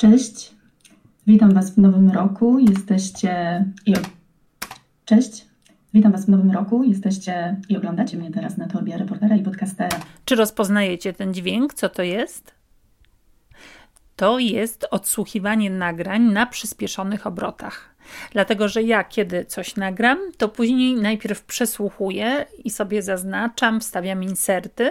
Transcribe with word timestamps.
Cześć, 0.00 0.54
witam 1.26 1.54
Was 1.54 1.70
w 1.70 1.78
nowym 1.78 2.10
roku. 2.10 2.58
Jesteście 2.58 3.64
i 3.86 3.94
Cześć, 5.04 5.46
witam 5.94 6.12
Was 6.12 6.26
w 6.26 6.28
nowym 6.28 6.50
roku. 6.50 6.84
Jesteście 6.84 7.60
i 7.68 7.76
oglądacie 7.76 8.16
mnie 8.16 8.30
teraz 8.30 8.56
na 8.56 8.68
torbie 8.68 8.96
reportera 8.96 9.36
i 9.36 9.42
podcastera. 9.42 10.00
Czy 10.24 10.34
rozpoznajecie 10.36 11.12
ten 11.12 11.34
dźwięk? 11.34 11.74
Co 11.74 11.88
to 11.88 12.02
jest? 12.02 12.54
To 14.16 14.38
jest 14.38 14.86
odsłuchiwanie 14.90 15.70
nagrań 15.70 16.22
na 16.22 16.46
przyspieszonych 16.46 17.26
obrotach. 17.26 17.94
Dlatego, 18.32 18.68
że 18.68 18.82
ja 18.82 19.04
kiedy 19.04 19.44
coś 19.44 19.76
nagram, 19.76 20.18
to 20.38 20.48
później 20.48 20.94
najpierw 20.94 21.44
przesłuchuję 21.44 22.46
i 22.64 22.70
sobie 22.70 23.02
zaznaczam, 23.02 23.80
wstawiam 23.80 24.22
inserty 24.22 24.90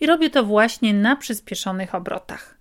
i 0.00 0.06
robię 0.06 0.30
to 0.30 0.44
właśnie 0.44 0.94
na 0.94 1.16
przyspieszonych 1.16 1.94
obrotach. 1.94 2.59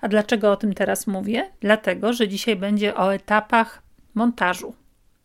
A 0.00 0.08
dlaczego 0.08 0.52
o 0.52 0.56
tym 0.56 0.74
teraz 0.74 1.06
mówię? 1.06 1.50
Dlatego, 1.60 2.12
że 2.12 2.28
dzisiaj 2.28 2.56
będzie 2.56 2.96
o 2.96 3.14
etapach 3.14 3.82
montażu. 4.14 4.74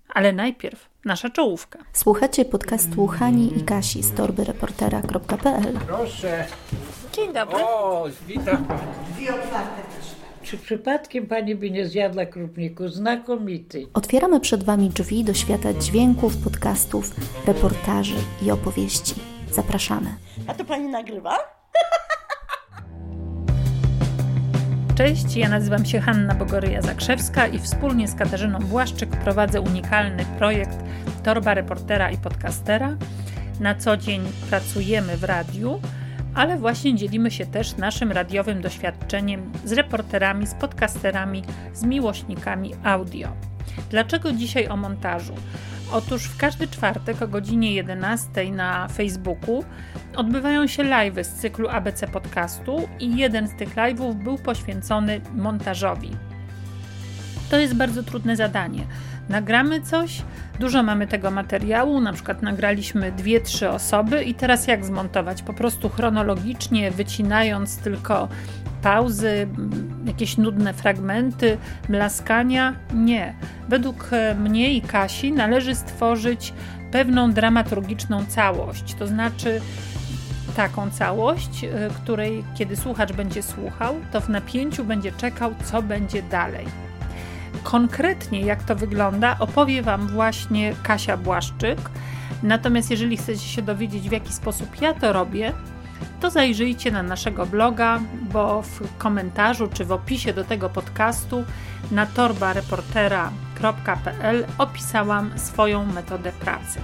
Ale 0.10 0.34
najpierw 0.34 0.90
nasza 1.06 1.30
czołówka. 1.30 1.80
Słuchacie 1.94 2.46
podcastu 2.46 3.08
Hani 3.08 3.58
i 3.58 3.64
Kasi 3.64 4.04
z 4.04 4.14
torbyreportera.pl 4.14 5.80
Proszę. 5.88 6.46
Dzień 7.14 7.34
dobry. 7.34 7.58
O, 7.64 8.06
witam. 8.28 8.68
Czy 10.44 10.58
przypadkiem 10.58 11.28
pani 11.28 11.56
by 11.56 11.72
nie 11.72 11.86
zjadła 11.86 12.26
krupniku? 12.26 12.88
Znakomity. 12.88 13.88
Otwieramy 13.94 14.40
przed 14.40 14.64
Wami 14.64 14.90
drzwi 14.90 15.24
do 15.24 15.34
świata 15.34 15.74
dźwięków, 15.74 16.38
podcastów, 16.38 17.12
reportaży 17.48 18.16
i 18.42 18.52
opowieści. 18.52 19.16
Zapraszamy. 19.52 20.10
A 20.48 20.54
to 20.54 20.66
pani 20.66 20.88
nagrywa? 20.88 21.38
Cześć, 24.96 25.36
ja 25.36 25.50
nazywam 25.50 25.86
się 25.86 26.00
Hanna 26.00 26.36
Bogoryja-Zakrzewska 26.36 27.54
i 27.54 27.60
wspólnie 27.60 28.08
z 28.08 28.16
Katarzyną 28.16 28.60
Błaszczyk 28.60 29.10
prowadzę 29.10 29.62
unikalny 29.62 30.26
projekt 30.38 30.78
Torba 31.24 31.54
Reportera 31.54 32.12
i 32.12 32.18
Podcastera. 32.18 32.98
Na 33.60 33.76
co 33.76 33.98
dzień 33.98 34.22
pracujemy 34.50 35.18
w 35.18 35.24
radiu, 35.24 35.82
ale 36.36 36.58
właśnie 36.58 36.96
dzielimy 36.96 37.32
się 37.32 37.46
też 37.46 37.78
naszym 37.78 38.12
radiowym 38.12 38.62
doświadczeniem 38.62 39.52
z 39.66 39.72
reporterami, 39.72 40.48
z 40.48 40.54
podcasterami, 40.54 41.44
z 41.74 41.84
miłośnikami 41.84 42.72
audio. 42.84 43.28
Dlaczego 43.90 44.32
dzisiaj 44.32 44.68
o 44.68 44.78
montażu? 44.78 45.34
Otóż 45.92 46.24
w 46.24 46.38
każdy 46.38 46.68
czwartek 46.68 47.22
o 47.22 47.28
godzinie 47.28 47.74
11 47.74 48.52
na 48.52 48.88
Facebooku 48.88 49.64
odbywają 50.16 50.68
się 50.68 50.84
live 50.84 51.26
z 51.26 51.34
cyklu 51.34 51.70
ABC 51.70 52.08
Podcastu 52.08 52.90
i 53.00 53.18
jeden 53.18 53.48
z 53.48 53.56
tych 53.56 53.76
live'ów 53.76 54.24
był 54.24 54.38
poświęcony 54.38 55.22
montażowi. 55.34 56.12
To 57.50 57.58
jest 57.58 57.76
bardzo 57.76 58.04
trudne 58.04 58.36
zadanie. 58.36 58.86
Nagramy 59.30 59.82
coś, 59.82 60.22
dużo 60.60 60.84
mamy 60.84 61.08
tego 61.08 61.32
materiału, 61.32 62.02
na 62.02 62.14
przykład 62.14 62.42
nagraliśmy 62.42 63.12
dwie, 63.12 63.42
trzy 63.42 63.70
osoby 63.70 64.24
i 64.24 64.34
teraz 64.34 64.68
jak 64.68 64.86
zmontować? 64.86 65.42
Po 65.42 65.54
prostu 65.54 65.90
chronologicznie, 65.90 66.92
wycinając 66.92 67.78
tylko 67.78 68.28
pauzy, 68.82 69.48
jakieś 70.06 70.38
nudne 70.38 70.74
fragmenty, 70.74 71.58
mlaskania? 71.90 72.76
Nie. 72.94 73.34
Według 73.70 74.10
mnie 74.40 74.74
i 74.74 74.82
Kasi 74.82 75.32
należy 75.32 75.76
stworzyć 75.76 76.54
pewną 76.92 77.32
dramaturgiczną 77.32 78.26
całość, 78.26 78.94
to 78.94 79.08
znaczy 79.08 79.62
taką 80.56 80.90
całość, 80.92 81.66
której 82.04 82.44
kiedy 82.56 82.76
słuchacz 82.76 83.14
będzie 83.14 83.44
słuchał, 83.44 83.96
to 84.12 84.22
w 84.22 84.30
napięciu 84.30 84.86
będzie 84.86 85.12
czekał, 85.12 85.54
co 85.64 85.82
będzie 85.82 86.22
dalej. 86.22 86.66
Konkretnie 87.64 88.42
jak 88.42 88.64
to 88.64 88.76
wygląda, 88.76 89.36
opowie 89.40 89.82
Wam 89.82 90.08
właśnie 90.08 90.76
Kasia 90.84 91.18
Błaszczyk. 91.18 91.80
Natomiast 92.44 92.92
jeżeli 92.92 93.18
chcecie 93.18 93.48
się 93.48 93.62
dowiedzieć, 93.62 94.10
w 94.10 94.12
jaki 94.12 94.34
sposób 94.34 94.82
ja 94.82 94.94
to 94.94 95.14
robię, 95.14 95.54
to 96.20 96.30
zajrzyjcie 96.30 96.92
na 96.92 97.04
naszego 97.04 97.46
bloga, 97.46 98.00
bo 98.32 98.62
w 98.62 98.98
komentarzu 98.98 99.70
czy 99.74 99.86
w 99.86 99.92
opisie 99.92 100.34
do 100.34 100.44
tego 100.44 100.70
podcastu 100.70 101.44
na 101.92 102.06
torbareportera.pl 102.06 104.46
opisałam 104.58 105.40
swoją 105.40 105.86
metodę 105.86 106.32
pracy. 106.32 106.80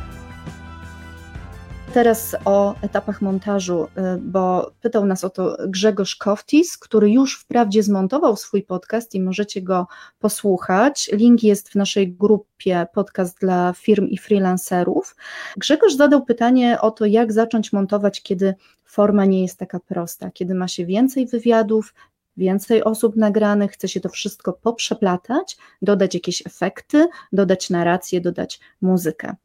Teraz 1.94 2.36
o 2.46 2.76
etapach 2.82 3.22
montażu, 3.22 3.88
bo 4.20 4.72
pytał 4.82 5.06
nas 5.06 5.24
o 5.24 5.30
to 5.30 5.58
Grzegorz 5.68 6.16
Koftis, 6.16 6.78
który 6.78 7.12
już 7.12 7.40
wprawdzie 7.40 7.84
zmontował 7.84 8.36
swój 8.36 8.64
podcast 8.64 9.16
i 9.16 9.22
możecie 9.22 9.62
go 9.62 9.88
posłuchać. 10.20 11.10
Link 11.14 11.44
jest 11.44 11.70
w 11.70 11.76
naszej 11.76 12.12
grupie 12.12 12.88
podcast 12.94 13.40
dla 13.40 13.74
firm 13.74 14.08
i 14.08 14.18
freelancerów. 14.18 15.16
Grzegorz 15.58 15.96
zadał 15.96 16.26
pytanie 16.26 16.82
o 16.82 16.92
to, 16.92 17.06
jak 17.06 17.34
zacząć 17.34 17.74
montować, 17.74 18.22
kiedy 18.22 18.54
forma 18.86 19.26
nie 19.26 19.42
jest 19.42 19.60
taka 19.60 19.80
prosta, 19.80 20.32
kiedy 20.32 20.56
ma 20.56 20.68
się 20.68 20.86
więcej 20.86 21.28
wywiadów, 21.28 21.94
więcej 22.38 22.84
osób 22.84 23.16
nagranych, 23.16 23.72
chce 23.72 23.88
się 23.88 24.00
to 24.00 24.10
wszystko 24.10 24.54
poprzeplatać, 24.54 25.58
dodać 25.82 26.14
jakieś 26.14 26.48
efekty, 26.48 27.08
dodać 27.32 27.70
narrację, 27.70 28.22
dodać 28.22 28.60
muzykę 28.82 29.36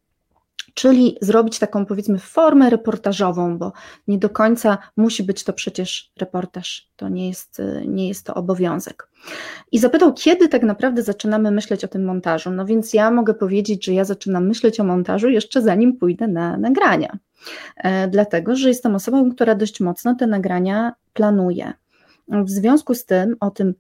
czyli 0.75 1.19
zrobić 1.21 1.59
taką 1.59 1.87
powiedzmy 1.87 2.19
formę 2.19 2.71
reportażową, 2.71 3.59
bo 3.59 3.73
nie 4.09 4.19
do 4.19 4.31
końca 4.31 4.79
musi 4.97 5.23
być 5.23 5.45
to 5.45 5.53
przecież 5.53 6.13
reportaż, 6.17 6.91
to 6.97 7.09
nie 7.09 7.29
jest, 7.29 7.63
nie 7.87 8.09
jest 8.09 8.27
to 8.27 8.35
obowiązek. 8.35 9.09
I 9.73 9.79
zapytał, 9.79 10.15
kiedy 10.15 10.49
tak 10.49 10.63
naprawdę 10.63 11.03
zaczynamy 11.03 11.51
myśleć 11.51 11.85
o 11.85 11.89
tym 11.89 12.05
montażu. 12.05 12.51
No 12.51 12.67
więc 12.67 12.95
ja 12.95 13.11
mogę 13.11 13.35
powiedzieć, 13.35 13.85
że 13.85 13.93
ja 13.93 14.05
zaczynam 14.05 14.47
myśleć 14.47 14.81
o 14.81 14.85
montażu 14.85 15.29
jeszcze 15.29 15.63
zanim 15.63 15.97
pójdę 15.97 16.29
na 16.29 16.57
nagrania, 16.57 17.19
e, 17.77 18.09
dlatego 18.09 18.57
że 18.57 18.69
jestem 18.69 18.95
osobą, 18.95 19.31
która 19.33 19.55
dość 19.55 19.81
mocno 19.81 20.15
te 20.15 20.27
nagrania 20.27 20.93
planuje. 21.13 21.73
W 22.29 22.51
związku 22.51 22.95
z 22.95 23.05
tym 23.05 23.37
o 23.41 23.51
tym, 23.51 23.75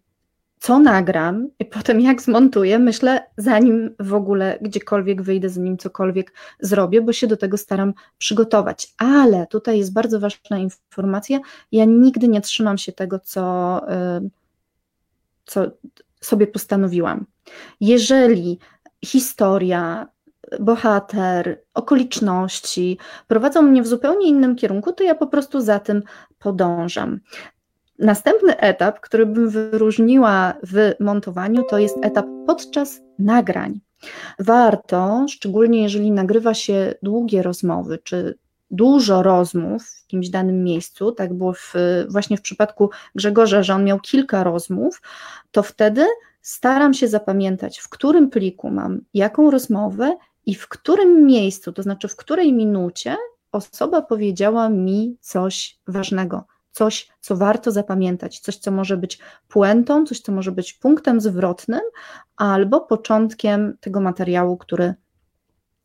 co 0.65 0.79
nagram 0.79 1.49
i 1.59 1.65
potem 1.65 2.01
jak 2.01 2.23
zmontuję, 2.23 2.79
myślę, 2.79 3.27
zanim 3.37 3.95
w 4.01 4.15
ogóle 4.15 4.59
gdziekolwiek 4.61 5.23
wyjdę, 5.23 5.49
zanim 5.49 5.79
cokolwiek 5.79 6.33
zrobię, 6.61 7.03
bo 7.03 7.13
się 7.13 7.27
do 7.27 7.37
tego 7.37 7.57
staram 7.57 7.95
przygotować. 8.19 8.95
Ale 8.99 9.47
tutaj 9.47 9.79
jest 9.79 9.93
bardzo 9.93 10.21
ważna 10.21 10.59
informacja, 10.59 11.39
ja 11.73 11.85
nigdy 11.85 12.29
nie 12.29 12.41
trzymam 12.41 12.79
się 12.79 12.93
tego, 12.93 13.19
co, 13.19 13.81
y, 14.23 14.31
co 15.45 15.71
sobie 16.21 16.47
postanowiłam. 16.47 17.27
Jeżeli 17.81 18.59
historia, 19.05 20.09
bohater, 20.61 21.63
okoliczności 21.75 22.99
prowadzą 23.27 23.63
mnie 23.63 23.83
w 23.83 23.87
zupełnie 23.87 24.29
innym 24.29 24.57
kierunku, 24.57 24.93
to 24.93 25.05
ja 25.05 25.15
po 25.15 25.27
prostu 25.27 25.61
za 25.61 25.79
tym 25.79 26.03
podążam. 26.39 27.21
Następny 27.99 28.57
etap, 28.57 29.01
który 29.01 29.27
bym 29.27 29.51
wyróżniła 29.51 30.55
w 30.63 30.93
montowaniu, 31.01 31.63
to 31.71 31.79
jest 31.79 31.97
etap 32.03 32.27
podczas 32.47 33.01
nagrań. 33.19 33.81
Warto, 34.39 35.27
szczególnie 35.29 35.83
jeżeli 35.83 36.11
nagrywa 36.11 36.55
się 36.55 36.95
długie 37.03 37.43
rozmowy, 37.43 37.99
czy 38.05 38.39
dużo 38.71 39.23
rozmów 39.23 39.83
w 39.83 40.03
jakimś 40.03 40.29
danym 40.29 40.65
miejscu, 40.65 41.13
tak 41.13 41.35
było 41.35 41.53
w, 41.53 41.75
właśnie 42.09 42.37
w 42.37 42.43
przypadku 42.43 42.91
Grzegorza, 43.15 43.63
że 43.63 43.75
on 43.75 43.85
miał 43.85 44.01
kilka 44.01 44.45
rozmów, 44.45 45.03
to 45.51 45.63
wtedy 45.63 46.07
staram 46.43 46.95
się 46.95 47.09
zapamiętać, 47.09 47.79
w 47.79 47.89
którym 47.89 48.31
pliku 48.31 48.71
mam 48.71 49.01
jaką 49.15 49.51
rozmowę 49.51 50.17
i 50.47 50.55
w 50.55 50.69
którym 50.69 51.27
miejscu, 51.27 51.73
to 51.73 51.83
znaczy 51.83 52.09
w 52.09 52.17
której 52.17 52.53
minucie 52.53 53.17
osoba 53.53 54.03
powiedziała 54.03 54.69
mi 54.69 55.17
coś 55.21 55.79
ważnego 55.87 56.45
coś, 56.75 57.09
co 57.21 57.37
warto 57.37 57.71
zapamiętać, 57.73 58.41
coś, 58.41 58.57
co 58.57 58.71
może 58.71 58.97
być 58.97 59.19
puentą, 59.49 60.07
coś, 60.07 60.21
co 60.21 60.33
może 60.33 60.53
być 60.53 60.73
punktem 60.73 61.21
zwrotnym 61.21 61.81
albo 62.37 62.81
początkiem 62.81 63.77
tego 63.81 64.01
materiału, 64.01 64.57
który 64.57 64.95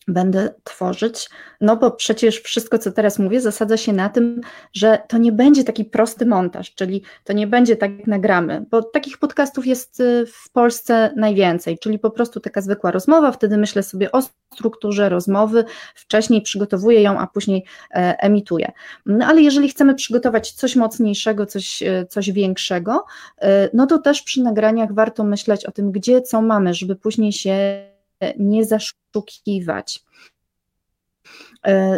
będę 0.10 0.54
tworzyć, 0.64 1.30
no 1.62 1.78
bo 1.78 1.92
przecież 1.92 2.42
wszystko, 2.42 2.78
co 2.78 2.92
teraz 2.92 3.20
mówię, 3.20 3.42
zasadza 3.42 3.78
się 3.78 3.94
na 3.94 4.10
tym, 4.10 4.42
że 4.74 5.00
to 5.08 5.18
nie 5.18 5.32
będzie 5.32 5.64
taki 5.64 5.86
prosty 5.86 6.26
montaż, 6.26 6.76
czyli 6.76 7.04
to 7.24 7.34
nie 7.34 7.48
będzie 7.48 7.76
tak 7.76 7.98
jak 7.98 8.08
nagramy, 8.08 8.66
bo 8.72 8.84
takich 8.84 9.18
podcastów 9.18 9.68
jest 9.68 10.00
y, 10.00 10.26
w 10.26 10.52
Polsce 10.52 11.14
najwięcej, 11.16 11.80
czyli 11.80 12.00
po 12.00 12.12
prostu 12.12 12.40
taka 12.40 12.62
zwykła 12.62 12.92
rozmowa, 12.92 13.32
wtedy 13.32 13.58
myślę 13.58 13.84
sobie 13.84 14.12
o 14.12 14.22
strukturze 14.54 15.10
rozmowy, 15.10 15.64
wcześniej 15.96 16.42
przygotowuję 16.42 17.02
ją, 17.02 17.20
a 17.20 17.28
później 17.28 17.66
e, 17.92 18.16
emituję. 18.20 18.72
No 19.06 19.26
ale 19.26 19.42
jeżeli 19.42 19.70
chcemy 19.70 19.96
przygotować 19.96 20.52
coś 20.52 20.76
mocniejszego, 20.76 21.46
coś, 21.46 21.84
e, 21.84 22.06
coś 22.06 22.32
większego, 22.32 23.06
e, 23.42 23.70
no 23.74 23.88
to 23.88 23.98
też 23.98 24.22
przy 24.22 24.44
nagraniach 24.44 24.94
warto 24.94 25.24
myśleć 25.24 25.66
o 25.66 25.72
tym, 25.72 25.92
gdzie 25.92 26.22
co 26.22 26.42
mamy, 26.42 26.74
żeby 26.74 26.96
później 26.96 27.32
się 27.32 27.89
nie 28.38 28.66
zaszukiwać. 28.66 30.04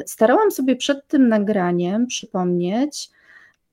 Starałam 0.06 0.52
sobie 0.52 0.76
przed 0.76 1.08
tym 1.08 1.28
nagraniem 1.28 2.08
przypomnieć, 2.08 3.10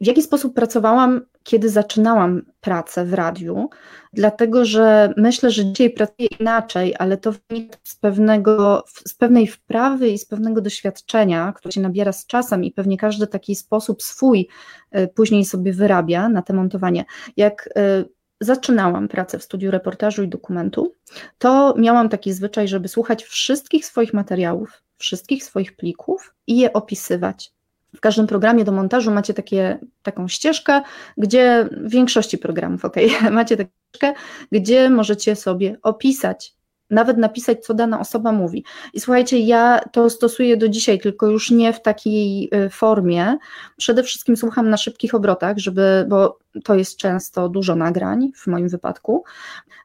w 0.00 0.06
jaki 0.06 0.22
sposób 0.22 0.54
pracowałam, 0.54 1.20
kiedy 1.42 1.68
zaczynałam 1.68 2.42
pracę 2.60 3.04
w 3.04 3.14
radiu, 3.14 3.70
dlatego 4.12 4.64
że 4.64 5.14
myślę, 5.16 5.50
że 5.50 5.64
dzisiaj 5.64 5.90
pracuję 5.90 6.28
inaczej, 6.40 6.94
ale 6.98 7.16
to 7.16 7.32
wynika 7.50 7.78
z, 7.84 7.96
pewnego, 7.96 8.84
z 8.86 9.14
pewnej 9.14 9.46
wprawy 9.46 10.08
i 10.08 10.18
z 10.18 10.24
pewnego 10.24 10.60
doświadczenia, 10.60 11.52
które 11.56 11.72
się 11.72 11.80
nabiera 11.80 12.12
z 12.12 12.26
czasem 12.26 12.64
i 12.64 12.72
pewnie 12.72 12.96
każdy 12.96 13.26
taki 13.26 13.54
sposób 13.54 14.02
swój 14.02 14.48
y, 14.96 15.08
później 15.14 15.44
sobie 15.44 15.72
wyrabia 15.72 16.28
na 16.28 16.42
te 16.42 16.52
montowanie. 16.52 17.04
Jak 17.36 17.66
y, 17.66 18.17
zaczynałam 18.40 19.08
pracę 19.08 19.38
w 19.38 19.42
studiu 19.42 19.70
reportażu 19.70 20.22
i 20.22 20.28
dokumentu, 20.28 20.94
to 21.38 21.74
miałam 21.78 22.08
taki 22.08 22.32
zwyczaj, 22.32 22.68
żeby 22.68 22.88
słuchać 22.88 23.24
wszystkich 23.24 23.86
swoich 23.86 24.14
materiałów, 24.14 24.82
wszystkich 24.98 25.44
swoich 25.44 25.76
plików 25.76 26.34
i 26.46 26.58
je 26.58 26.72
opisywać. 26.72 27.52
W 27.96 28.00
każdym 28.00 28.26
programie 28.26 28.64
do 28.64 28.72
montażu 28.72 29.10
macie 29.10 29.34
takie, 29.34 29.78
taką 30.02 30.28
ścieżkę, 30.28 30.82
gdzie 31.16 31.68
w 31.72 31.90
większości 31.90 32.38
programów, 32.38 32.84
ok, 32.84 32.96
macie 33.30 33.56
taką 33.56 33.70
ścieżkę, 33.88 34.14
gdzie 34.52 34.90
możecie 34.90 35.36
sobie 35.36 35.76
opisać, 35.82 36.57
nawet 36.90 37.18
napisać, 37.18 37.64
co 37.64 37.74
dana 37.74 38.00
osoba 38.00 38.32
mówi. 38.32 38.64
I 38.94 39.00
słuchajcie, 39.00 39.38
ja 39.38 39.80
to 39.92 40.10
stosuję 40.10 40.56
do 40.56 40.68
dzisiaj, 40.68 41.00
tylko 41.00 41.26
już 41.26 41.50
nie 41.50 41.72
w 41.72 41.82
takiej 41.82 42.50
y, 42.54 42.70
formie. 42.70 43.36
Przede 43.76 44.02
wszystkim 44.02 44.36
słucham 44.36 44.70
na 44.70 44.76
szybkich 44.76 45.14
obrotach, 45.14 45.58
żeby, 45.58 46.06
bo 46.08 46.38
to 46.64 46.74
jest 46.74 46.96
często 46.96 47.48
dużo 47.48 47.76
nagrań 47.76 48.32
w 48.36 48.46
moim 48.46 48.68
wypadku. 48.68 49.24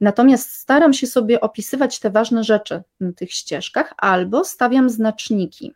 Natomiast 0.01 0.51
staram 0.51 0.93
się 0.93 1.07
sobie 1.07 1.41
opisywać 1.41 1.99
te 1.99 2.09
ważne 2.09 2.43
rzeczy 2.43 2.81
na 2.99 3.13
tych 3.13 3.31
ścieżkach, 3.31 3.93
albo 3.97 4.45
stawiam 4.45 4.89
znaczniki 4.89 5.73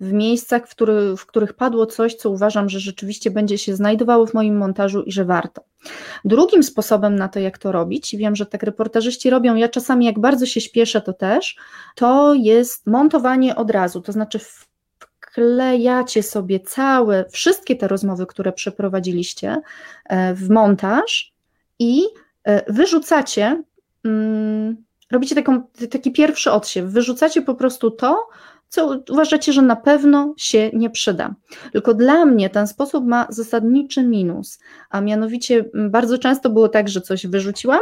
w 0.00 0.12
miejscach, 0.12 0.68
w, 0.68 0.70
który, 0.70 1.16
w 1.16 1.26
których 1.26 1.52
padło 1.52 1.86
coś, 1.86 2.14
co 2.14 2.30
uważam, 2.30 2.68
że 2.68 2.80
rzeczywiście 2.80 3.30
będzie 3.30 3.58
się 3.58 3.76
znajdowało 3.76 4.26
w 4.26 4.34
moim 4.34 4.56
montażu 4.56 5.02
i 5.02 5.12
że 5.12 5.24
warto. 5.24 5.64
Drugim 6.24 6.62
sposobem 6.62 7.16
na 7.16 7.28
to, 7.28 7.40
jak 7.40 7.58
to 7.58 7.72
robić, 7.72 8.14
i 8.14 8.18
wiem, 8.18 8.36
że 8.36 8.46
tak 8.46 8.62
reportażyści 8.62 9.30
robią, 9.30 9.54
ja 9.54 9.68
czasami 9.68 10.06
jak 10.06 10.18
bardzo 10.18 10.46
się 10.46 10.60
śpieszę, 10.60 11.00
to 11.00 11.12
też, 11.12 11.56
to 11.94 12.34
jest 12.34 12.86
montowanie 12.86 13.56
od 13.56 13.70
razu, 13.70 14.00
to 14.00 14.12
znaczy 14.12 14.40
wklejacie 14.98 16.22
sobie 16.22 16.60
całe, 16.60 17.24
wszystkie 17.30 17.76
te 17.76 17.88
rozmowy, 17.88 18.26
które 18.26 18.52
przeprowadziliście 18.52 19.60
e, 20.04 20.34
w 20.34 20.50
montaż 20.50 21.32
i 21.78 22.02
e, 22.44 22.72
wyrzucacie, 22.72 23.62
mm, 24.04 24.84
robicie 25.10 25.34
taką, 25.34 25.62
taki 25.90 26.12
pierwszy 26.12 26.52
odsiew, 26.52 26.86
wyrzucacie 26.86 27.42
po 27.42 27.54
prostu 27.54 27.90
to, 27.90 28.28
co 28.74 29.00
uważacie, 29.10 29.52
że 29.52 29.62
na 29.62 29.76
pewno 29.76 30.34
się 30.36 30.70
nie 30.72 30.90
przyda. 30.90 31.34
Tylko 31.72 31.94
dla 31.94 32.24
mnie 32.24 32.50
ten 32.50 32.66
sposób 32.66 33.06
ma 33.06 33.26
zasadniczy 33.30 34.02
minus, 34.02 34.58
a 34.90 35.00
mianowicie 35.00 35.64
bardzo 35.74 36.18
często 36.18 36.50
było 36.50 36.68
tak, 36.68 36.88
że 36.88 37.00
coś 37.00 37.26
wyrzuciłam, 37.26 37.80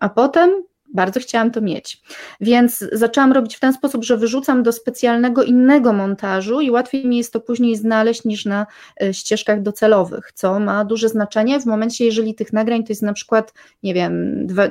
a 0.00 0.08
potem 0.08 0.50
bardzo 0.94 1.20
chciałam 1.20 1.50
to 1.50 1.60
mieć. 1.60 2.02
Więc 2.40 2.84
zaczęłam 2.92 3.32
robić 3.32 3.56
w 3.56 3.60
ten 3.60 3.72
sposób, 3.72 4.04
że 4.04 4.16
wyrzucam 4.16 4.62
do 4.62 4.72
specjalnego 4.72 5.42
innego 5.42 5.92
montażu 5.92 6.60
i 6.60 6.70
łatwiej 6.70 7.06
mi 7.06 7.16
jest 7.16 7.32
to 7.32 7.40
później 7.40 7.76
znaleźć 7.76 8.24
niż 8.24 8.44
na 8.44 8.66
e, 9.02 9.14
ścieżkach 9.14 9.62
docelowych, 9.62 10.32
co 10.34 10.60
ma 10.60 10.84
duże 10.84 11.08
znaczenie 11.08 11.60
w 11.60 11.66
momencie, 11.66 12.04
jeżeli 12.04 12.34
tych 12.34 12.52
nagrań 12.52 12.84
to 12.84 12.92
jest 12.92 13.02
na 13.02 13.12
przykład, 13.12 13.54
nie 13.82 13.94
wiem, 13.94 14.46
dwa, 14.46 14.68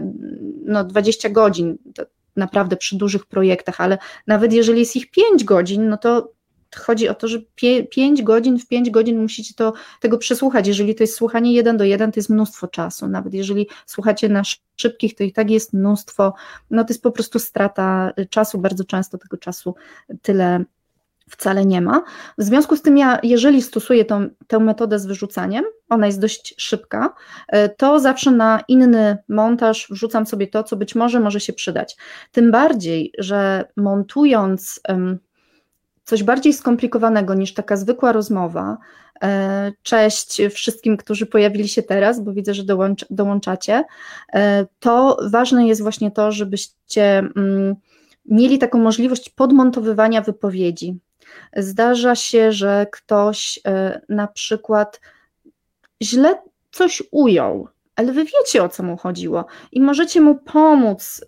no 0.66 0.84
20 0.84 1.30
godzin, 1.30 1.78
naprawdę 2.36 2.78
przy 2.78 2.98
dużych 2.98 3.26
projektach, 3.26 3.82
ale 3.82 3.98
nawet 4.28 4.54
jeżeli 4.54 4.80
jest 4.80 4.96
ich 4.96 5.12
5 5.12 5.44
godzin, 5.44 5.90
no 5.90 5.98
to 5.98 6.32
chodzi 6.76 7.10
o 7.10 7.16
to, 7.16 7.28
że 7.28 7.40
5 7.92 8.24
godzin 8.24 8.60
w 8.60 8.68
5 8.68 8.90
godzin 8.90 9.22
musicie 9.22 9.54
to, 9.54 9.74
tego 10.00 10.18
przesłuchać. 10.18 10.68
Jeżeli 10.68 10.96
to 10.96 11.04
jest 11.04 11.16
słuchanie 11.16 11.54
1 11.54 11.78
do 11.78 11.84
1, 11.84 12.12
to 12.12 12.20
jest 12.20 12.30
mnóstwo 12.30 12.68
czasu. 12.68 13.08
Nawet 13.08 13.34
jeżeli 13.34 13.68
słuchacie 13.86 14.30
na 14.30 14.42
szybkich, 14.76 15.16
to 15.16 15.24
i 15.24 15.32
tak 15.32 15.50
jest 15.50 15.74
mnóstwo, 15.74 16.34
no 16.72 16.84
to 16.84 16.94
jest 16.94 17.04
po 17.04 17.12
prostu 17.12 17.40
strata 17.40 18.12
czasu, 18.30 18.58
bardzo 18.58 18.84
często 18.84 19.18
tego 19.18 19.38
czasu 19.38 19.76
tyle 20.22 20.66
wcale 21.30 21.66
nie 21.66 21.82
ma. 21.82 22.04
W 22.38 22.44
związku 22.44 22.76
z 22.76 22.82
tym 22.82 22.98
ja, 22.98 23.20
jeżeli 23.24 23.62
stosuję 23.62 24.06
tą, 24.06 24.30
tę 24.48 24.60
metodę 24.60 25.00
z 25.00 25.06
wyrzucaniem, 25.06 25.64
ona 25.90 26.06
jest 26.06 26.22
dość 26.22 26.56
szybka, 26.58 27.14
e, 27.48 27.70
to 27.70 28.00
zawsze 28.00 28.32
na 28.32 28.64
inny 28.68 29.18
montaż 29.30 29.88
wrzucam 29.90 30.26
sobie 30.26 30.48
to, 30.48 30.64
co 30.64 30.76
być 30.76 30.96
może 30.96 31.20
może 31.20 31.40
się 31.40 31.54
przydać. 31.54 31.98
Tym 32.32 32.52
bardziej, 32.52 33.12
że 33.18 33.66
montując 33.78 34.82
coś 36.10 36.24
bardziej 36.24 36.54
skomplikowanego 36.54 37.34
niż 37.34 37.54
taka 37.54 37.78
zwykła 37.78 38.12
rozmowa, 38.12 38.78
e, 39.24 39.72
Cześć 39.84 40.42
wszystkim, 40.50 40.98
którzy 40.98 41.26
pojawili 41.26 41.68
się 41.68 41.84
teraz, 41.84 42.24
bo 42.24 42.34
widzę, 42.34 42.54
że 42.54 42.64
dołącz, 42.64 43.06
dołączacie. 43.10 43.84
E, 44.34 44.66
to 44.80 45.18
ważne 45.32 45.68
jest 45.68 45.82
właśnie 45.82 46.12
to, 46.12 46.32
żebyście 46.32 47.18
mm, 47.18 47.76
mieli 48.26 48.60
taką 48.60 48.80
możliwość 48.80 49.30
podmontowywania 49.30 50.22
wypowiedzi. 50.22 51.00
Zdarza 51.58 52.16
się, 52.16 52.52
że 52.52 52.88
ktoś 52.92 53.60
e, 53.68 54.02
na 54.10 54.28
przykład 54.28 55.02
źle 56.04 56.42
coś 56.72 57.04
ujął, 57.12 57.68
ale 57.96 58.12
wy 58.12 58.26
wiecie 58.26 58.64
o 58.64 58.70
co 58.70 58.84
mu 58.84 58.98
chodziło 58.98 59.46
i 59.72 59.82
możecie 59.82 60.22
mu 60.22 60.36
pomóc, 60.36 61.26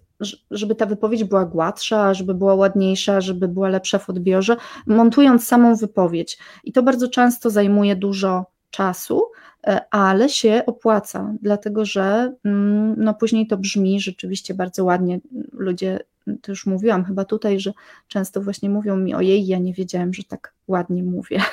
żeby 0.52 0.76
ta 0.76 0.86
wypowiedź 0.86 1.24
była 1.24 1.46
gładsza, 1.46 2.14
żeby 2.14 2.34
była 2.34 2.56
ładniejsza, 2.56 3.22
żeby 3.22 3.48
była 3.48 3.70
lepsza 3.70 4.00
w 4.00 4.10
odbiorze, 4.10 4.58
montując 4.86 5.48
samą 5.48 5.76
wypowiedź. 5.76 6.38
I 6.64 6.72
to 6.72 6.84
bardzo 6.84 7.08
często 7.08 7.50
zajmuje 7.50 7.96
dużo 7.96 8.46
czasu, 8.70 9.22
e, 9.68 9.82
ale 9.92 10.30
się 10.30 10.64
opłaca, 10.66 11.34
dlatego 11.42 11.86
że 11.86 12.34
mm, 12.46 12.96
no, 12.98 13.14
później 13.14 13.48
to 13.48 13.58
brzmi 13.58 14.02
rzeczywiście 14.02 14.54
bardzo 14.54 14.84
ładnie. 14.84 15.20
Ludzie 15.54 16.00
to 16.42 16.52
już 16.52 16.66
mówiłam 16.66 17.06
chyba 17.06 17.26
tutaj, 17.26 17.60
że 17.60 17.72
często 18.08 18.42
właśnie 18.42 18.70
mówią 18.70 18.98
mi 18.98 19.14
ojej, 19.14 19.48
ja 19.48 19.60
nie 19.60 19.74
wiedziałem, 19.74 20.14
że 20.14 20.24
tak 20.24 20.54
ładnie 20.68 21.04
mówię. 21.04 21.42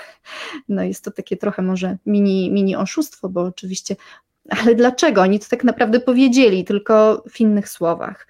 No 0.68 0.82
jest 0.82 1.04
to 1.04 1.10
takie 1.10 1.36
trochę 1.36 1.62
może 1.62 1.96
mini, 2.06 2.50
mini 2.50 2.76
oszustwo, 2.76 3.28
bo 3.28 3.42
oczywiście, 3.42 3.96
ale 4.48 4.74
dlaczego? 4.74 5.22
Oni 5.22 5.40
to 5.40 5.46
tak 5.50 5.64
naprawdę 5.64 6.00
powiedzieli, 6.00 6.64
tylko 6.64 7.24
w 7.30 7.40
innych 7.40 7.68
słowach. 7.68 8.26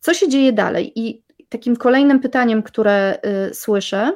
Co 0.00 0.14
się 0.14 0.28
dzieje 0.28 0.52
dalej? 0.52 0.92
I 1.00 1.22
takim 1.48 1.76
kolejnym 1.76 2.20
pytaniem, 2.20 2.62
które 2.62 3.18
y, 3.50 3.54
słyszę, 3.54 4.12